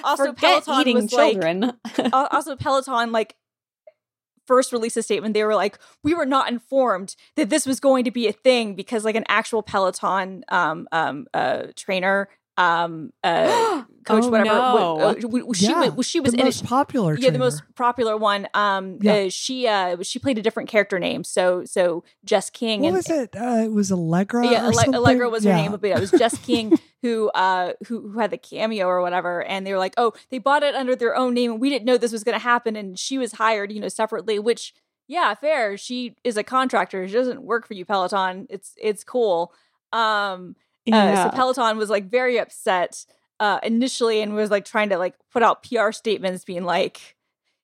[0.04, 1.72] also Peloton eating children.
[1.98, 3.36] Like, also Peloton like
[4.46, 8.02] first released a statement they were like we were not informed that this was going
[8.02, 12.28] to be a thing because like an actual peloton um um uh trainer
[12.60, 14.98] um uh coach oh, whatever no.
[14.98, 15.14] uh,
[15.54, 18.46] she yeah, was she was the most it, popular yeah the most popular one.
[18.52, 19.14] Um yeah.
[19.14, 21.24] Uh, she uh she played a different character name.
[21.24, 23.34] So so Jess King what and, was it?
[23.34, 26.36] Uh, it was Allegra yeah Ale- Allegra was her name but yeah, it was Jess
[26.38, 30.12] King who uh who, who had the cameo or whatever and they were like oh
[30.28, 32.42] they bought it under their own name and we didn't know this was going to
[32.42, 34.74] happen and she was hired you know separately which
[35.08, 39.54] yeah fair she is a contractor she doesn't work for you Peloton it's it's cool.
[39.92, 40.56] Um
[40.94, 41.24] yeah.
[41.24, 43.04] Uh, so Peloton was like very upset
[43.38, 47.16] uh, initially and was like trying to like put out PR statements being like,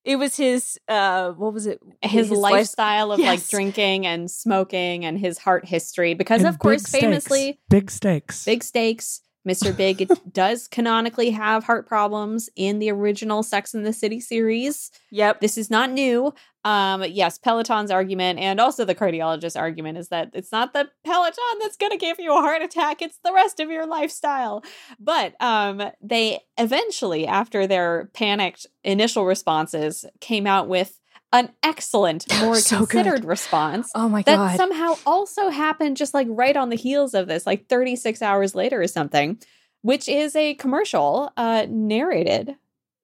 [0.07, 3.29] it was his uh what was it his, his lifestyle life- of yes.
[3.29, 7.03] like drinking and smoking and his heart history because and of course stakes.
[7.03, 9.75] famously big stakes big stakes Mr.
[9.77, 14.91] Big does canonically have heart problems in the original Sex in the City series.
[15.11, 15.41] Yep.
[15.41, 16.35] This is not new.
[16.65, 21.59] Um, yes, Peloton's argument and also the cardiologist's argument is that it's not the Peloton
[21.61, 24.65] that's going to give you a heart attack, it's the rest of your lifestyle.
[24.99, 30.99] But um, they eventually, after their panicked initial responses, came out with
[31.33, 33.29] an excellent, more so considered good.
[33.29, 33.91] response.
[33.95, 34.51] Oh my that god!
[34.51, 38.55] That somehow also happened just like right on the heels of this, like 36 hours
[38.55, 39.39] later or something,
[39.83, 42.57] which is a commercial uh, narrated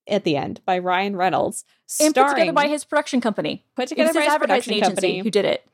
[0.09, 1.65] at the end by Ryan Reynolds,
[2.01, 3.65] and put together by his production company.
[3.77, 5.67] Put together by his production company who did it,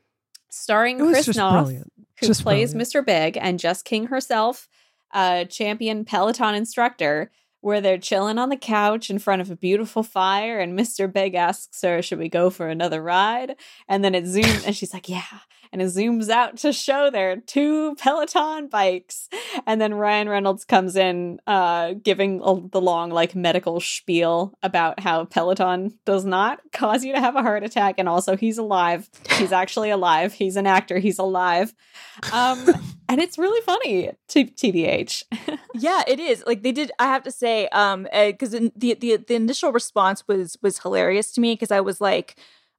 [0.51, 2.93] starring it Chris Noth, who just plays brilliant.
[2.93, 3.05] Mr.
[3.05, 4.69] Big, and Jess King herself,
[5.13, 7.31] uh, champion Peloton instructor.
[7.61, 11.12] Where they're chilling on the couch in front of a beautiful fire and Mr.
[11.12, 13.57] Big asks her, "Should we go for another ride?"
[13.88, 15.23] And then it zooms and she's like, "Yeah."
[15.72, 19.28] And it zooms out to show their two Peloton bikes.
[19.66, 25.00] And then Ryan Reynolds comes in uh giving a, the long like medical spiel about
[25.00, 29.09] how Peloton does not cause you to have a heart attack and also he's alive.
[29.38, 30.33] He's actually alive.
[30.33, 30.98] He's an actor.
[30.98, 31.74] He's alive.
[32.33, 32.66] Um
[33.09, 35.22] and it's really funny to TBH.
[35.74, 36.44] yeah, it is.
[36.46, 36.92] Like they did.
[36.98, 41.40] I have to say, um, because the, the the initial response was was hilarious to
[41.40, 42.37] me because I was like,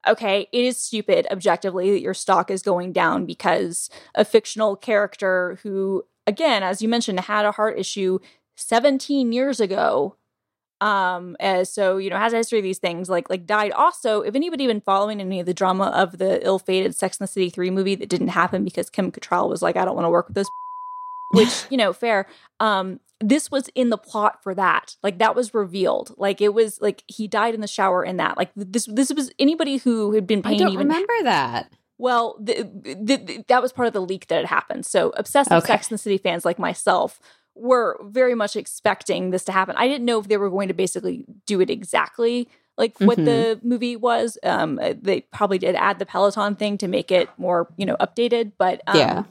[0.07, 5.59] okay, it is stupid objectively that your stock is going down because a fictional character
[5.63, 8.19] who, again, as you mentioned, had a heart issue
[8.55, 10.15] 17 years ago
[10.81, 13.71] um as so you know has a history of these things like like died.
[13.71, 17.31] Also if anybody been following any of the drama of the ill-fated sex and the
[17.31, 20.09] city 3 movie that didn't happen because kim Cattrall was like i don't want to
[20.09, 20.47] work with those
[21.31, 22.27] which you know fair
[22.61, 26.79] um this was in the plot for that like that was revealed like it was
[26.81, 30.25] like he died in the shower in that like this this was anybody who had
[30.25, 31.69] been paying I don't even remember that
[32.01, 34.85] well, the, the, the, that was part of the leak that had happened.
[34.85, 35.67] So, obsessive Okay.
[35.67, 37.19] Sex and the City fans like myself
[37.55, 39.75] were very much expecting this to happen.
[39.77, 43.25] I didn't know if they were going to basically do it exactly like what Mhm.
[43.25, 44.37] the movie was.
[44.43, 48.53] Um, they probably did add the Peloton thing to make it more, you know, updated.
[48.57, 49.23] But um, Yeah.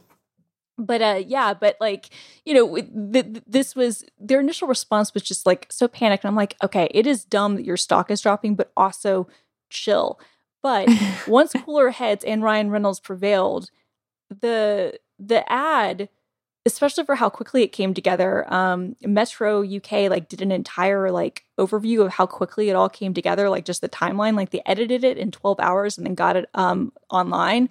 [0.79, 2.11] But uh, yeah, but like
[2.45, 6.25] you know, th- th- this was their initial response was just like so panicked.
[6.25, 9.29] I'm like, okay, it is dumb that your stock is dropping, but also
[9.69, 10.21] chill.
[10.63, 10.89] But
[11.27, 13.71] once cooler heads and Ryan Reynolds prevailed,
[14.31, 16.09] the the ad,
[16.65, 21.45] especially for how quickly it came together, um, Metro UK like did an entire like
[21.59, 24.37] overview of how quickly it all came together, like just the timeline.
[24.37, 27.69] Like they edited it in 12 hours and then got it um online.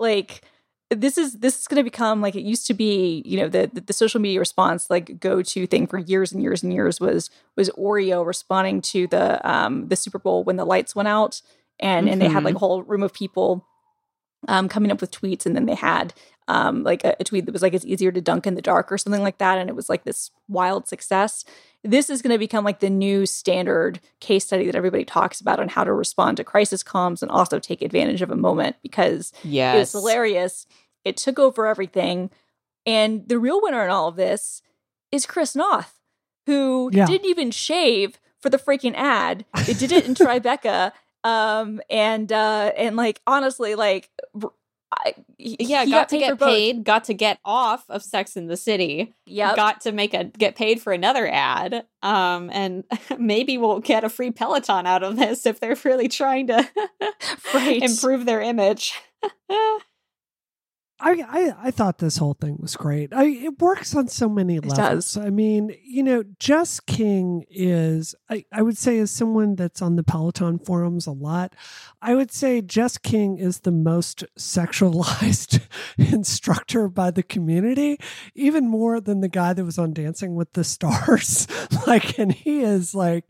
[0.00, 0.42] Like
[0.90, 3.70] this is this is going to become like it used to be you know the,
[3.72, 7.00] the the social media response like go to thing for years and years and years
[7.00, 11.42] was was Oreo responding to the um the Super Bowl when the lights went out
[11.78, 13.66] and and they had like a whole room of people
[14.48, 16.14] um coming up with tweets and then they had
[16.48, 18.90] um like a, a tweet that was like it's easier to dunk in the dark
[18.90, 21.44] or something like that and it was like this wild success
[21.82, 25.58] this is going to become like the new standard case study that everybody talks about
[25.60, 29.32] on how to respond to crisis comms and also take advantage of a moment because
[29.44, 29.74] Yes.
[29.74, 30.66] it was hilarious.
[31.06, 32.28] It took over everything.
[32.84, 34.60] And the real winner in all of this
[35.10, 35.98] is Chris Noth,
[36.44, 37.06] who Yeah.
[37.06, 39.46] didn't even shave for the freaking ad.
[39.66, 40.92] They did it in Tribeca.
[41.24, 44.10] Um, and uh, and like honestly, like
[44.92, 48.48] I, he- yeah, he got, to get paid, got to get off of Sex in
[48.48, 49.54] the City, Yep.
[49.56, 51.84] got to make a get paid for another ad.
[52.02, 52.84] Um, and
[53.18, 56.68] maybe we'll get a free Peloton out of this if they're really trying to
[57.54, 57.82] Right.
[57.88, 58.94] improve their image.
[61.00, 63.12] I, I I thought this whole thing was great.
[63.12, 65.14] I it works on so many levels.
[65.14, 65.16] does.
[65.16, 69.96] I mean, you know, Jess King is I, I would say as someone that's on
[69.96, 71.54] the Peloton forums a lot,
[72.02, 75.60] I would say Jess King is the most sexualized
[75.98, 77.98] instructor by the community,
[78.34, 81.46] even more than the guy that was on Dancing with the Stars.
[81.86, 83.24] like, and he is like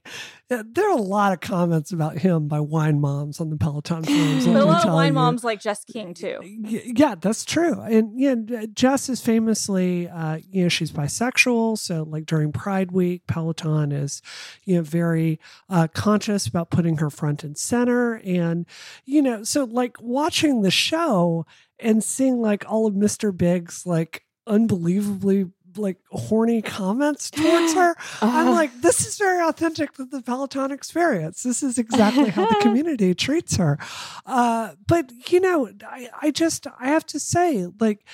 [0.50, 4.02] eh, there are a lot of comments about him by wine moms on the Peloton
[4.02, 4.46] forums.
[4.46, 5.12] but a lot of wine you.
[5.14, 6.38] moms like Jess King too.
[6.42, 7.59] Yeah, that's true.
[7.68, 8.34] And yeah,
[8.72, 11.78] Jess is famously, uh, you know, she's bisexual.
[11.78, 14.22] So, like during Pride Week, Peloton is,
[14.64, 18.14] you know, very uh, conscious about putting her front and center.
[18.24, 18.66] And,
[19.04, 21.46] you know, so like watching the show
[21.78, 23.36] and seeing like all of Mr.
[23.36, 27.94] Big's like unbelievably like horny comments towards her.
[28.22, 31.42] I'm Uh, like, this is very authentic to the Peloton experience.
[31.42, 33.78] This is exactly how the community treats her.
[34.26, 38.04] Uh, but you know, I, I just I have to say, like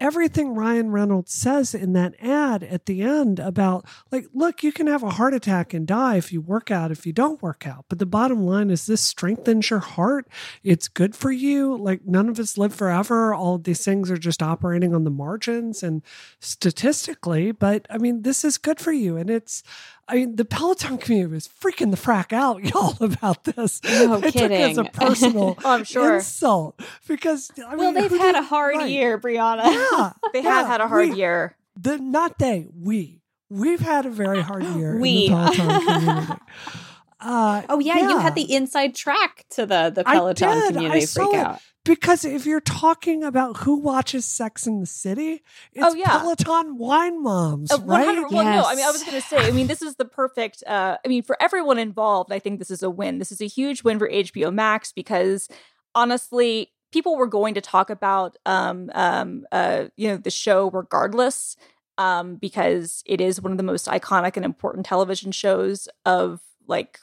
[0.00, 4.86] everything Ryan Reynolds says in that ad at the end about like, look, you can
[4.86, 7.84] have a heart attack and die if you work out, if you don't work out.
[7.88, 10.26] But the bottom line is this strengthens your heart.
[10.64, 11.76] It's good for you.
[11.76, 13.34] Like none of us live forever.
[13.34, 16.02] All of these things are just operating on the margins and
[16.40, 19.16] statistically, but I mean, this is good for you.
[19.16, 19.62] And it's
[20.10, 23.80] I mean, the Peloton community was freaking the frack out, y'all, about this.
[23.84, 26.16] No I took it as a personal Oh, I'm sure.
[26.16, 28.90] insult because I well, mean, they've had a hard right.
[28.90, 29.64] year, Brianna.
[29.64, 31.56] Yeah, They yeah, have had a hard we- year.
[31.80, 34.98] The not they, we, we've had a very hard year.
[34.98, 35.26] We.
[35.26, 36.32] in the Peloton community.
[37.20, 40.72] Uh, Oh yeah, you had the inside track to the the Peloton did.
[40.74, 41.60] Community freak out.
[41.84, 46.18] Because if you're talking about who watches Sex in the City, it's Oh, yeah.
[46.18, 48.30] Peloton wine moms, Uh, 100 right?
[48.32, 50.62] Well, no, I mean, I was going to say, I mean, this is the perfect,
[50.66, 53.18] uh, I mean, for everyone involved, I think this is a win.
[53.18, 55.48] This is a huge win for HBO Max because
[55.94, 61.56] honestly, people were going to talk about, um, um, uh, you know, the show regardless.
[61.98, 66.98] um, because it is one of the most iconic and important television shows of like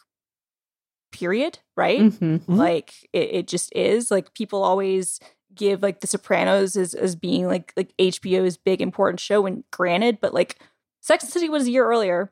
[1.11, 1.99] period, right?
[1.99, 2.51] Mm-hmm.
[2.53, 4.11] Like it, it just is.
[4.11, 5.19] Like people always
[5.53, 9.45] give like The Sopranos as as being like like HBO's big important show.
[9.45, 10.59] And granted, but like
[11.01, 12.31] Sex and City was a year earlier.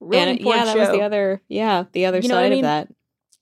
[0.00, 0.80] Really and, important yeah, that show.
[0.80, 1.42] was the other.
[1.48, 2.58] Yeah, the other You side I mean?
[2.58, 2.88] of that.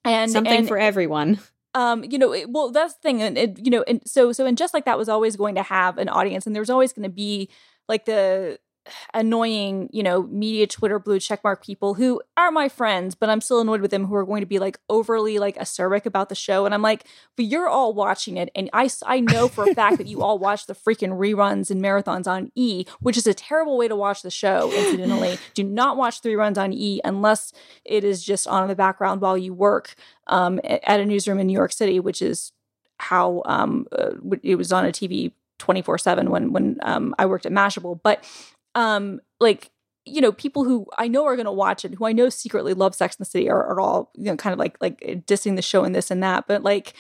[0.05, 1.39] and Something and, for everyone.
[1.74, 4.47] um you know it, well that's the thing and it, you know and so so
[4.47, 6.93] and just like that was always going to have an audience and there was always
[6.93, 7.49] going to be
[7.89, 8.59] like the
[9.12, 13.61] annoying you know media twitter blue checkmark people who are my friends but i'm still
[13.61, 16.64] annoyed with them who are going to be like overly like acerbic about the show
[16.64, 17.05] and i'm like
[17.37, 20.39] but you're all watching it and I, I know for a fact that you all
[20.39, 24.22] watch the freaking reruns and marathons on e which is a terrible way to watch
[24.22, 27.53] the show incidentally do not watch the reruns on e unless
[27.85, 29.95] it is just on in the background while you work
[30.26, 32.53] um, at a newsroom in New York City, which is
[32.99, 34.11] how um, uh,
[34.43, 38.01] it was on a TV twenty four seven when when um, I worked at Mashable.
[38.03, 38.24] But
[38.75, 39.70] um, like
[40.07, 42.75] you know, people who I know are going to watch it, who I know secretly
[42.75, 45.57] love Sex and the City, are, are all you know kind of like like dissing
[45.57, 46.47] the show and this and that.
[46.47, 46.95] But like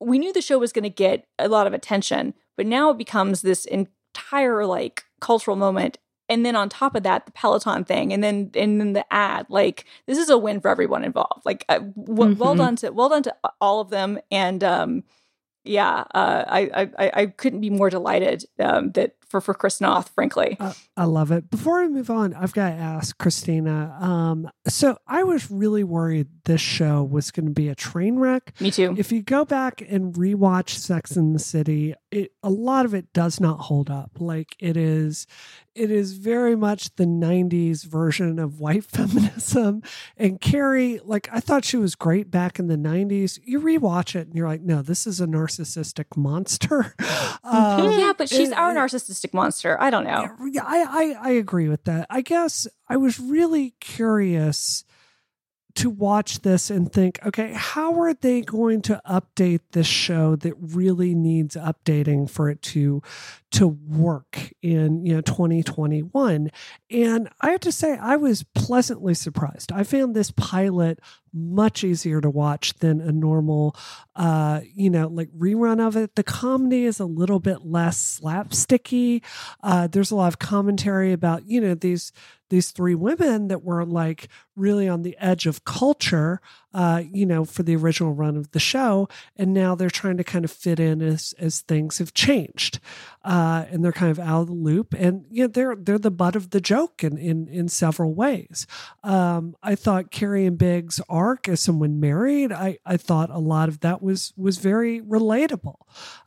[0.00, 2.98] we knew the show was going to get a lot of attention, but now it
[2.98, 5.98] becomes this entire like cultural moment.
[6.28, 9.46] And then on top of that, the Peloton thing, and then and then the ad.
[9.50, 11.44] Like this is a win for everyone involved.
[11.44, 12.58] Like uh, w- well Mhm.
[12.58, 14.18] done to well done to all of them.
[14.30, 15.04] And um,
[15.64, 19.80] yeah, uh, I, I I I couldn't be more delighted um, that for for Chris
[19.80, 20.56] Noth, frankly.
[20.60, 21.50] Uh, I love it.
[21.50, 23.96] Before I move on, I've got to ask Christina.
[23.98, 28.52] Um, so I was really worried this show was going to be a train wreck.
[28.60, 28.94] Me too.
[28.98, 33.12] If you go back and rewatch Sex in the City, it a lot of it
[33.14, 34.10] does not hold up.
[34.18, 35.26] Like it is,
[35.74, 38.84] it is very much the '90s version of white
[39.32, 39.82] feminism.
[40.18, 43.38] And Carrie, like I thought she was great back in the '90s.
[43.44, 46.94] You rewatch it and you're like, no, this is a narcissistic monster.
[47.44, 48.76] Um, yeah, but she's it- our it-
[49.22, 49.80] narcissistic monster.
[49.80, 50.28] I don't know.
[50.50, 52.06] yeah, I, I I agree with that.
[52.10, 54.84] I guess I was really curious
[55.74, 60.54] to watch this and think, okay, how are they going to update this show that
[60.58, 63.02] really needs updating for it to
[63.52, 66.50] to work in you know 2021?
[66.90, 69.72] And I have to say, I was pleasantly surprised.
[69.72, 70.98] I found this pilot
[71.32, 73.74] much easier to watch than a normal
[74.16, 79.22] uh you know like rerun of it the comedy is a little bit less slapsticky
[79.62, 82.12] uh there's a lot of commentary about you know these
[82.52, 86.38] these three women that were like really on the edge of culture
[86.74, 90.24] uh you know for the original run of the show and now they're trying to
[90.24, 92.78] kind of fit in as as things have changed
[93.24, 96.10] uh and they're kind of out of the loop and you know they're they're the
[96.10, 98.66] butt of the joke in in in several ways.
[99.02, 103.68] Um i thought carrie and Big's arc as someone married i i thought a lot
[103.68, 105.76] of that was was very relatable.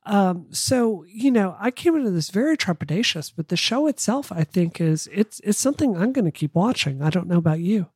[0.06, 4.44] Um so you know i came into this very trepidatious but the show itself i
[4.44, 7.02] think is it's it's something i'm going to keep watching.
[7.02, 7.88] I don't know about you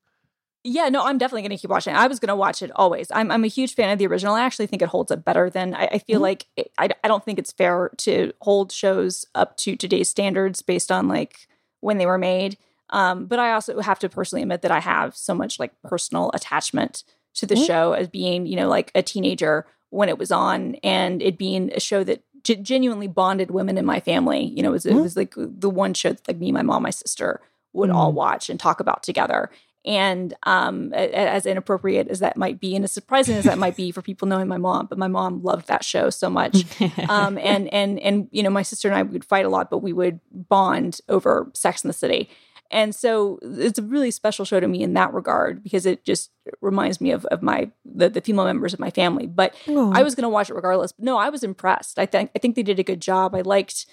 [0.64, 1.95] Yeah, no, I'm definitely going to keep watching.
[1.95, 3.07] I was going to watch it always.
[3.12, 4.36] I'm, I'm a huge fan of the original.
[4.36, 6.24] I actually think it holds up better than I, I feel Mhm.
[6.24, 10.62] like it, I, I don't think it's fair to hold shows up to today's standards
[10.62, 11.47] based on like
[11.80, 12.57] when they were made.
[12.89, 16.30] Um, but I also have to personally admit that I have so much like personal
[16.34, 17.03] attachment
[17.36, 17.66] to the Mhm.
[17.68, 21.72] show as being, you know, like a teenager when it was on and it being
[21.74, 24.43] a show that g- genuinely bonded women in my family.
[24.43, 25.03] You know, it was, it Mhm.
[25.03, 27.39] was like the one show that like me, my mom, my sister
[27.72, 28.16] would all Mhm.
[28.16, 29.49] watch and talk about together.
[29.86, 33.92] And um, as inappropriate as that might be, and as surprising as that might be
[33.92, 36.66] for people knowing my mom, but my mom loved that show so much.
[37.08, 39.80] Um, and and and you know, my sister and I would fight a lot, but
[39.80, 42.30] we would bond over Sex in the City.
[42.72, 46.32] And so it's a really special show to me in that regard because it just
[46.62, 49.26] reminds me of of my the, the female members of my family.
[49.26, 50.92] But I was going to watch it regardless.
[50.92, 51.98] But no, I was impressed.
[51.98, 53.34] I think I think they did a good job.
[53.34, 53.86] I liked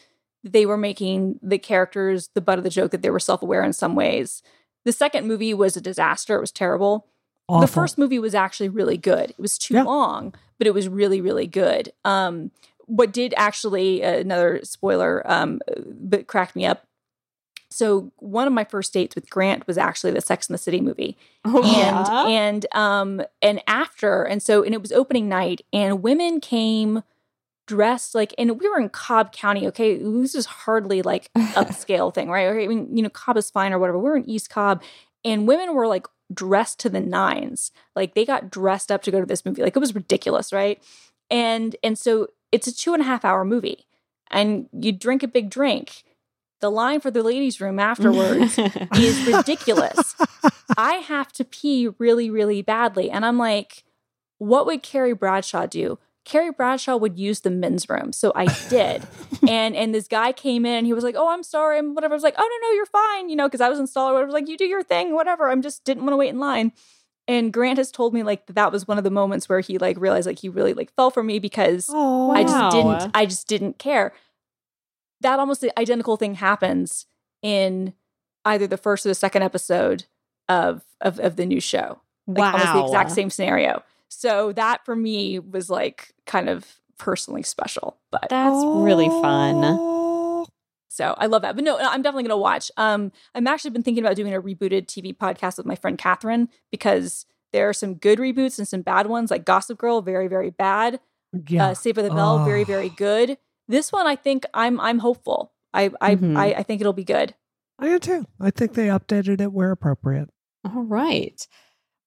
[0.44, 3.62] they were making the characters the butt of the joke that they were self aware
[3.62, 4.42] in some ways.
[4.86, 6.36] The second movie was a disaster.
[6.36, 7.06] It was terrible.
[7.48, 9.30] The first movie was actually really good.
[9.30, 9.82] It was too Yeah.
[9.84, 11.92] long, but it was really really good.
[12.04, 12.50] Um,
[12.86, 16.86] what did actually uh, another spoiler, um, but cracked me up.
[17.68, 20.80] So one of my first dates with Grant was actually the Sex and the City
[20.80, 22.26] movie oh, and yeah?
[22.26, 27.02] and um and after and so and it was opening night and women came
[27.66, 29.96] dressed like and we were in Cobb County okay?
[29.96, 32.48] This is hardly like upscale thing right?
[32.48, 33.98] I mean you know Cobb is fine or whatever.
[33.98, 34.82] We're in East Cobb
[35.24, 37.72] and women were like dressed to the nines.
[37.94, 39.62] Like they got dressed up to go to this movie.
[39.62, 40.82] Like it was ridiculous right?
[41.30, 43.86] And and so it's a two and a half hour movie
[44.30, 46.04] and you drink a big drink.
[46.60, 48.58] The line for the ladies room afterwards
[48.96, 50.16] is ridiculous.
[50.76, 53.10] I have to pee really, really badly.
[53.10, 53.84] And I'm like,
[54.38, 55.98] what would Carrie Bradshaw do?
[56.26, 58.12] Carrie Bradshaw would use the men's room.
[58.12, 59.06] So I did.
[59.48, 61.78] and and this guy came in and he was like, Oh, I'm sorry.
[61.78, 62.12] And whatever.
[62.12, 63.28] I was like, Oh, no, no, you're fine.
[63.28, 64.12] You know, because I was installer.
[64.12, 64.22] Whatever.
[64.22, 65.48] I was like, You do your thing, whatever.
[65.48, 66.72] I'm just didn't want to wait in line.
[67.28, 69.78] And Grant has told me like that, that was one of the moments where he
[69.78, 73.24] like realized like he really like fell for me because Oh, I just didn't I
[73.26, 74.12] just didn't care.
[75.20, 77.06] That almost the identical thing happens
[77.40, 77.94] in
[78.44, 80.04] either the first or the second episode
[80.48, 82.00] of of, of the new show.
[82.26, 83.84] Like almost the exact same scenario.
[84.08, 86.66] So that for me was like kind of
[86.98, 87.98] personally special.
[88.10, 89.60] But That's really fun.
[89.64, 90.46] Oh.
[90.88, 91.54] so I love that.
[91.56, 92.70] But no, I'm definitely gonna watch.
[92.76, 96.48] Um I'm actually been thinking about doing a rebooted TV podcast with my friend Catherine
[96.70, 100.50] because there are some good reboots and some bad ones, like Gossip Girl, very, very
[100.50, 101.00] bad.
[101.48, 101.68] Yeah.
[101.68, 102.64] Uh, Save by the Bell, very, Oh.
[102.64, 103.38] very good.
[103.68, 105.52] This one, I think I'm I'm hopeful.
[105.74, 106.36] I I, Mhm.
[106.36, 107.34] I I think it'll be good.
[107.78, 108.24] I am too.
[108.40, 110.30] I think they updated it where appropriate.
[110.64, 111.46] All right.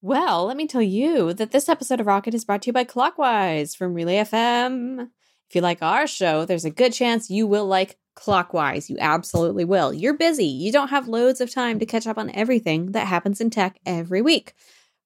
[0.01, 2.85] Well, let me tell you that this episode of Rocket is brought to you by
[2.85, 5.09] Clockwise from Relay FM.
[5.49, 8.89] If you like our show, there's a good chance you will like Clockwise.
[8.89, 9.93] You absolutely will.
[9.93, 10.45] You're busy.
[10.45, 13.77] You don't have loads of time to catch up on everything that happens in tech
[13.85, 14.53] every week.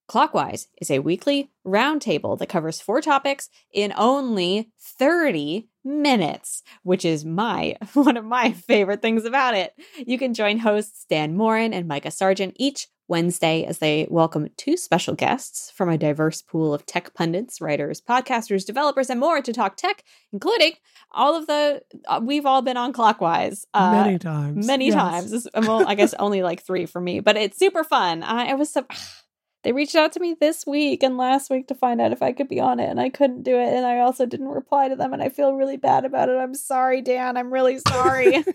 [0.08, 7.26] Clockwise is a weekly roundtable that covers four topics in only 30 minutes, which is
[7.26, 9.74] my one of my favorite things about it.
[9.98, 14.78] You can join hosts Dan Moren and Micah Sargent each Wednesday as they welcome two
[14.78, 19.52] special guests from a diverse pool of tech pundits, writers, podcasters, developers, and more to
[19.52, 20.72] talk tech, including
[21.12, 24.66] all of the uh, we've all been on Clockwise uh, many times.
[24.66, 24.96] many Yes.
[24.96, 25.48] times.
[25.54, 28.24] Well, I guess only like three for me, but it's super fun.
[28.24, 28.86] I, I was so.
[29.64, 32.34] They reached out to me this week and last week to find out if I
[32.34, 33.74] could be on it, and I couldn't do it.
[33.74, 36.38] And I also didn't reply to them, and I feel really bad about it.
[36.38, 37.38] I'm sorry, Dan.
[37.38, 38.44] I'm really sorry.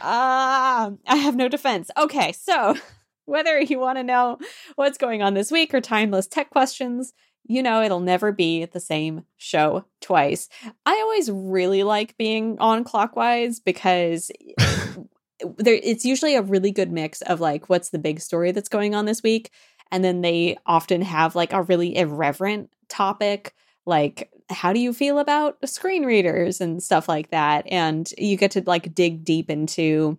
[0.00, 1.90] Ah, I have no defense.
[1.96, 2.76] Okay, so
[3.24, 4.38] whether you want to know
[4.76, 7.12] what's going on this week or timeless tech questions,
[7.44, 10.48] you know it'll never be the same show twice.
[10.86, 14.30] I always really like being on Clockwise because
[15.56, 18.94] there it's usually a really good mix of like what's the big story that's going
[18.94, 19.50] on this week
[19.90, 23.54] and then they often have like a really irreverent topic
[23.86, 26.60] like how do you feel about screen readers?
[26.60, 30.18] and stuff like that and you get to like dig deep into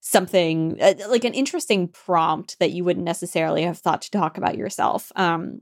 [0.00, 4.56] something uh, like an interesting prompt that you wouldn't necessarily have thought to talk about
[4.56, 5.60] yourself um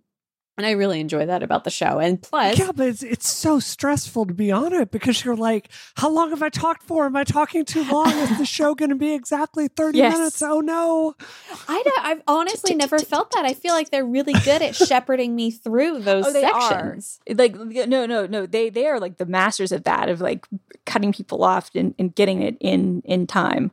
[0.56, 1.98] and I really enjoy that about the show.
[1.98, 5.68] And plus, Yeah, but it's, it's so stressful to be on it because you're like,
[5.96, 7.06] how long have I talked for?
[7.06, 8.08] Am I talking too long?
[8.08, 10.16] Is the show going to be exactly 30 Yes.
[10.16, 10.42] minutes?
[10.42, 11.14] Oh, no.
[11.68, 13.44] I don't- I've honestly never felt that.
[13.44, 16.68] I feel like they're really good at shepherding me through those Oh, they are.
[16.70, 17.20] sections.
[17.28, 18.46] Like no, no, no.
[18.46, 20.46] They they are like the masters of that of like
[20.86, 23.72] cutting people off and, and getting it in in time.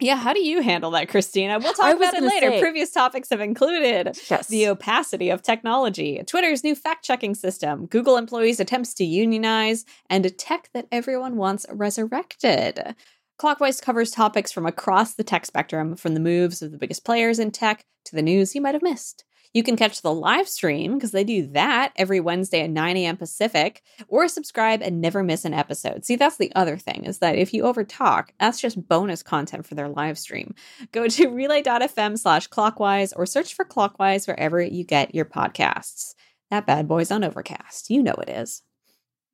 [0.00, 1.58] Yeah, how do you handle that, Christina?
[1.58, 2.50] We'll talk about it later.
[2.52, 4.46] say- Previous topics have included Yes.
[4.46, 10.24] the opacity of technology, Twitter's new fact checking system, Google employees' attempts to unionize, and
[10.24, 12.94] a tech that everyone wants resurrected.
[13.38, 17.38] Clockwise covers topics from across the tech spectrum, from the moves of the biggest players
[17.38, 19.24] in tech to the news you might have missed.
[19.52, 23.16] You can catch the live stream because they do that every Wednesday at 9 a.m.
[23.16, 26.04] Pacific, or subscribe and never miss an episode.
[26.04, 29.74] See, that's the other thing is that if you overtalk, that's just bonus content for
[29.74, 30.54] their live stream.
[30.92, 36.14] Go to relay.fm slash clockwise or search for clockwise wherever you get your podcasts.
[36.50, 37.90] That bad boy's on Overcast.
[37.90, 38.62] You know it is.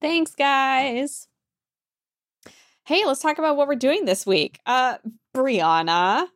[0.01, 1.29] Thanks, guys.
[2.87, 4.61] Hey, let's talk about what we're doing this week.
[4.67, 4.99] Uh,
[5.35, 6.27] Brianna.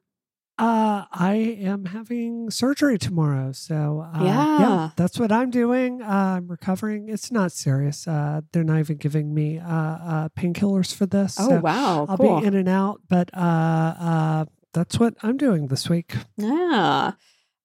[0.59, 3.53] Uh, I am having surgery tomorrow.
[3.53, 4.91] So, uh, Yeah.
[4.97, 6.03] that's what I'm doing.
[6.03, 7.09] Uh, I'm recovering.
[7.09, 8.09] It's not serious.
[8.09, 11.37] Uh, they're not even giving me uh, uh, painkillers for this.
[11.39, 12.07] Oh, so wow.
[12.09, 12.41] I'll cool.
[12.41, 14.45] be in and out, but uh, uh,
[14.75, 16.15] that's what I'm doing this week.
[16.37, 17.13] Yeah.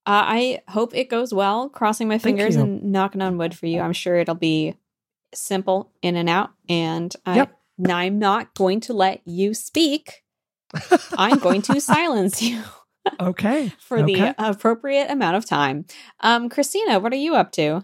[0.06, 1.70] Uh, I hope it goes well.
[1.70, 3.80] Crossing my fingers and knocking on wood for you.
[3.80, 4.76] I'm sure it'll be
[5.34, 6.52] simple in and out.
[6.70, 7.60] And I, Yep.
[7.89, 10.24] I'm not going to let you speak.
[11.18, 12.62] I'm going to silence you
[13.20, 13.72] Okay.
[13.80, 14.14] for Okay.
[14.14, 15.86] the appropriate amount of time.
[16.22, 17.84] Um, Christina, what are you up to?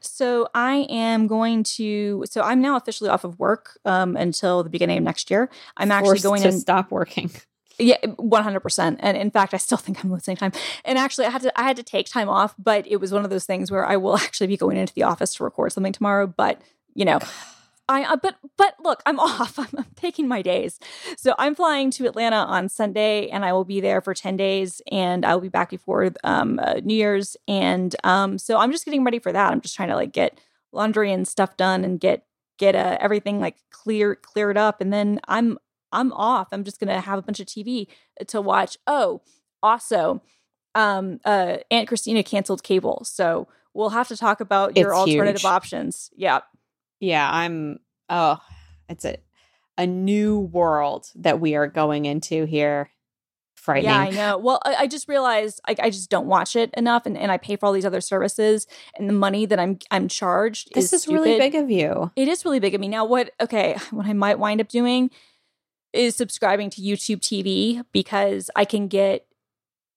[0.00, 2.24] So I am going to.
[2.28, 5.50] So I'm now officially off of work um, until the beginning of next year.
[5.76, 6.58] I'm actually going to in.
[6.58, 7.30] stop working.
[7.82, 8.98] Yeah, one hundred percent.
[9.02, 10.52] And in fact, I still think I'm losing time.
[10.84, 13.24] And actually, I had to I had to take time off, but it was one
[13.24, 15.94] of those things where I will actually be going into the office to record something
[15.94, 16.26] tomorrow.
[16.26, 16.60] But
[16.94, 17.20] you know,
[17.90, 19.58] I uh, but but look, I'm off.
[19.58, 20.78] I'm, I'm taking my days.
[21.16, 24.80] So I'm flying to Atlanta on Sunday, and I will be there for ten days,
[24.90, 27.36] and I will be back before um, uh, New Year's.
[27.48, 29.50] And um, so I'm just getting ready for that.
[29.52, 30.40] I'm just trying to like get
[30.72, 32.24] laundry and stuff done and get
[32.58, 35.58] get uh, everything like clear cleared up, and then I'm
[35.92, 36.48] I'm off.
[36.52, 37.88] I'm just gonna have a bunch of TV
[38.28, 38.78] to watch.
[38.86, 39.22] Oh,
[39.62, 40.22] also,
[40.76, 45.40] um, uh, Aunt Christina canceled cable, so we'll have to talk about your It's alternative
[45.42, 45.44] huge.
[45.44, 46.10] options.
[46.14, 46.40] Yeah,
[47.00, 47.80] Yeah, I'm.
[48.08, 48.38] Oh,
[48.88, 49.16] it's a
[49.78, 52.90] a new world that we are going into here.
[53.54, 53.90] Frightening.
[53.90, 54.38] Yeah, I know.
[54.38, 57.36] Well, I, I just realized I, I, just don't watch it enough, and, and I
[57.36, 60.70] pay for all these other services, and the money that I'm I'm charged.
[60.74, 62.10] This is, is really big of you.
[62.16, 62.88] It is really big of me.
[62.88, 63.32] Now, what?
[63.40, 65.10] Okay, what I might wind up doing
[65.92, 69.26] is subscribing to YouTube TV because I can get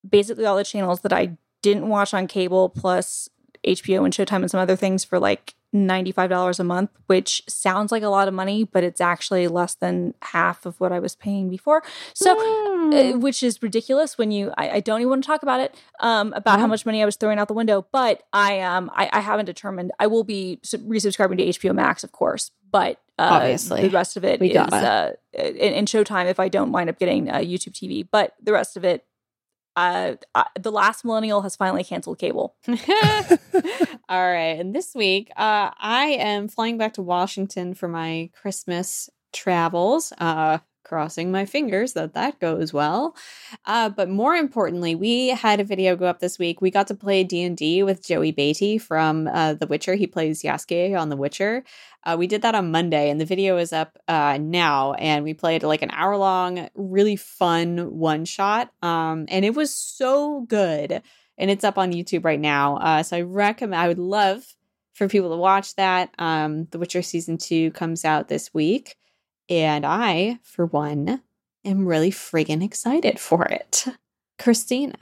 [0.08, 3.30] basically all the channels that I didn't watch on cable plus
[3.66, 8.03] HBO and Showtime and some other things for like $95 a month, which sounds like
[8.03, 11.49] a lot of money, but it's actually less than half of what I was paying
[11.49, 11.84] before.
[12.13, 13.15] So, mm.
[13.15, 15.76] uh, which is ridiculous when you, I, I, don't even want to talk about it,
[15.99, 19.09] um, about how much money I was throwing out the window, but I, um, I,
[19.11, 19.91] I haven't determined.
[19.99, 24.24] I will be resubscribing to HBO Max, of course, but uh, obviously the rest of
[24.24, 28.07] it is uh, in, in, Showtime if I don't wind up getting uh, YouTube TV,
[28.09, 29.05] but the rest of it
[29.76, 32.55] uh, uh, the last millennial has finally canceled cable.
[32.67, 34.59] All right.
[34.59, 40.13] And this week, uh, I am flying back to Washington for my Christmas travels.
[40.17, 40.59] Uh,
[40.94, 43.16] crossing my fingers that that goes well.
[43.66, 46.62] Uh, but more importantly, we had a video go up this week.
[46.62, 49.96] We got to play D and D with Joey Batey from uh, The Witcher.
[49.96, 51.64] He plays Jaskier on The Witcher.
[52.04, 54.94] Uh, we did that on Monday, and the video is up uh, now.
[54.94, 58.72] And we played like an hour long, really fun one shot.
[58.84, 61.02] Um, and it was so good.
[61.39, 62.78] And it's up on YouTube right now.
[62.78, 63.82] Uh, so I recommend.
[63.82, 64.46] I would love
[64.94, 66.14] for people to watch that.
[66.20, 68.96] Um, the Witcher season two comes out this week.
[69.50, 71.22] And I, for one,
[71.66, 73.86] am really friggin' excited for it.
[74.39, 74.98] Christina,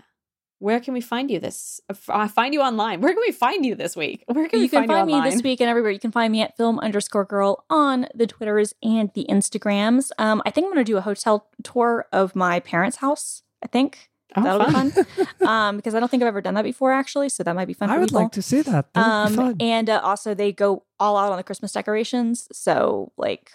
[0.62, 1.82] where can we find you this?
[2.08, 3.02] I uh, find you online.
[3.02, 4.24] Where can we find you this week?
[4.28, 5.92] Where can you we can find, find me this week and everywhere.
[5.92, 10.12] You can find me at film underscore girl on the Twitters and the Instagrams.
[10.20, 13.42] Um, I think I'm going to do a hotel tour of my parents' house.
[13.64, 14.12] I think.
[14.36, 14.89] Oh, That'll fun.
[14.89, 15.28] be fun.
[15.48, 17.30] um, because I don't think I've ever done that before, actually.
[17.30, 17.89] So that might be fun.
[17.89, 18.22] I would people.
[18.22, 18.86] like to see that.
[18.94, 22.48] um, and uh, also they go all out on the Christmas decorations.
[22.52, 23.52] So like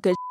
[0.00, 0.16] good.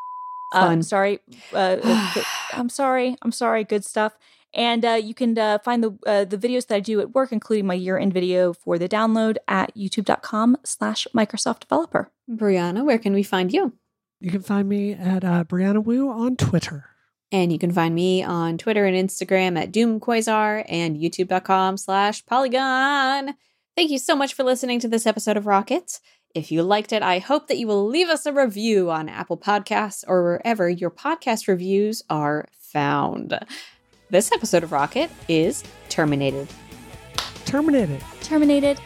[0.54, 1.20] Uh, I'm sorry.
[1.54, 3.16] Uh, uh I'm sorry.
[3.22, 3.64] I'm sorry.
[3.64, 4.18] Good stuff.
[4.54, 7.32] And uh, you can uh, find the uh, the videos that I do at work,
[7.32, 12.12] including my year end video for the download at youtube.com slash Microsoft developer.
[12.30, 13.74] Brianna, where can we find you?
[14.20, 16.86] You can find me at uh, Brianna Wu on Twitter.
[17.32, 23.36] And you can find me on Twitter and Instagram at DoomQuasar and youtube.com slash Polygon.
[23.76, 26.02] Thank you so much for listening to this episode of Rockets.
[26.34, 29.38] If you liked it, I hope that you will leave us a review on Apple
[29.38, 33.38] Podcasts or wherever your podcast reviews are found.
[34.10, 36.48] This episode of Rocket is terminated.
[37.46, 38.02] Terminated.
[38.22, 38.80] Terminated.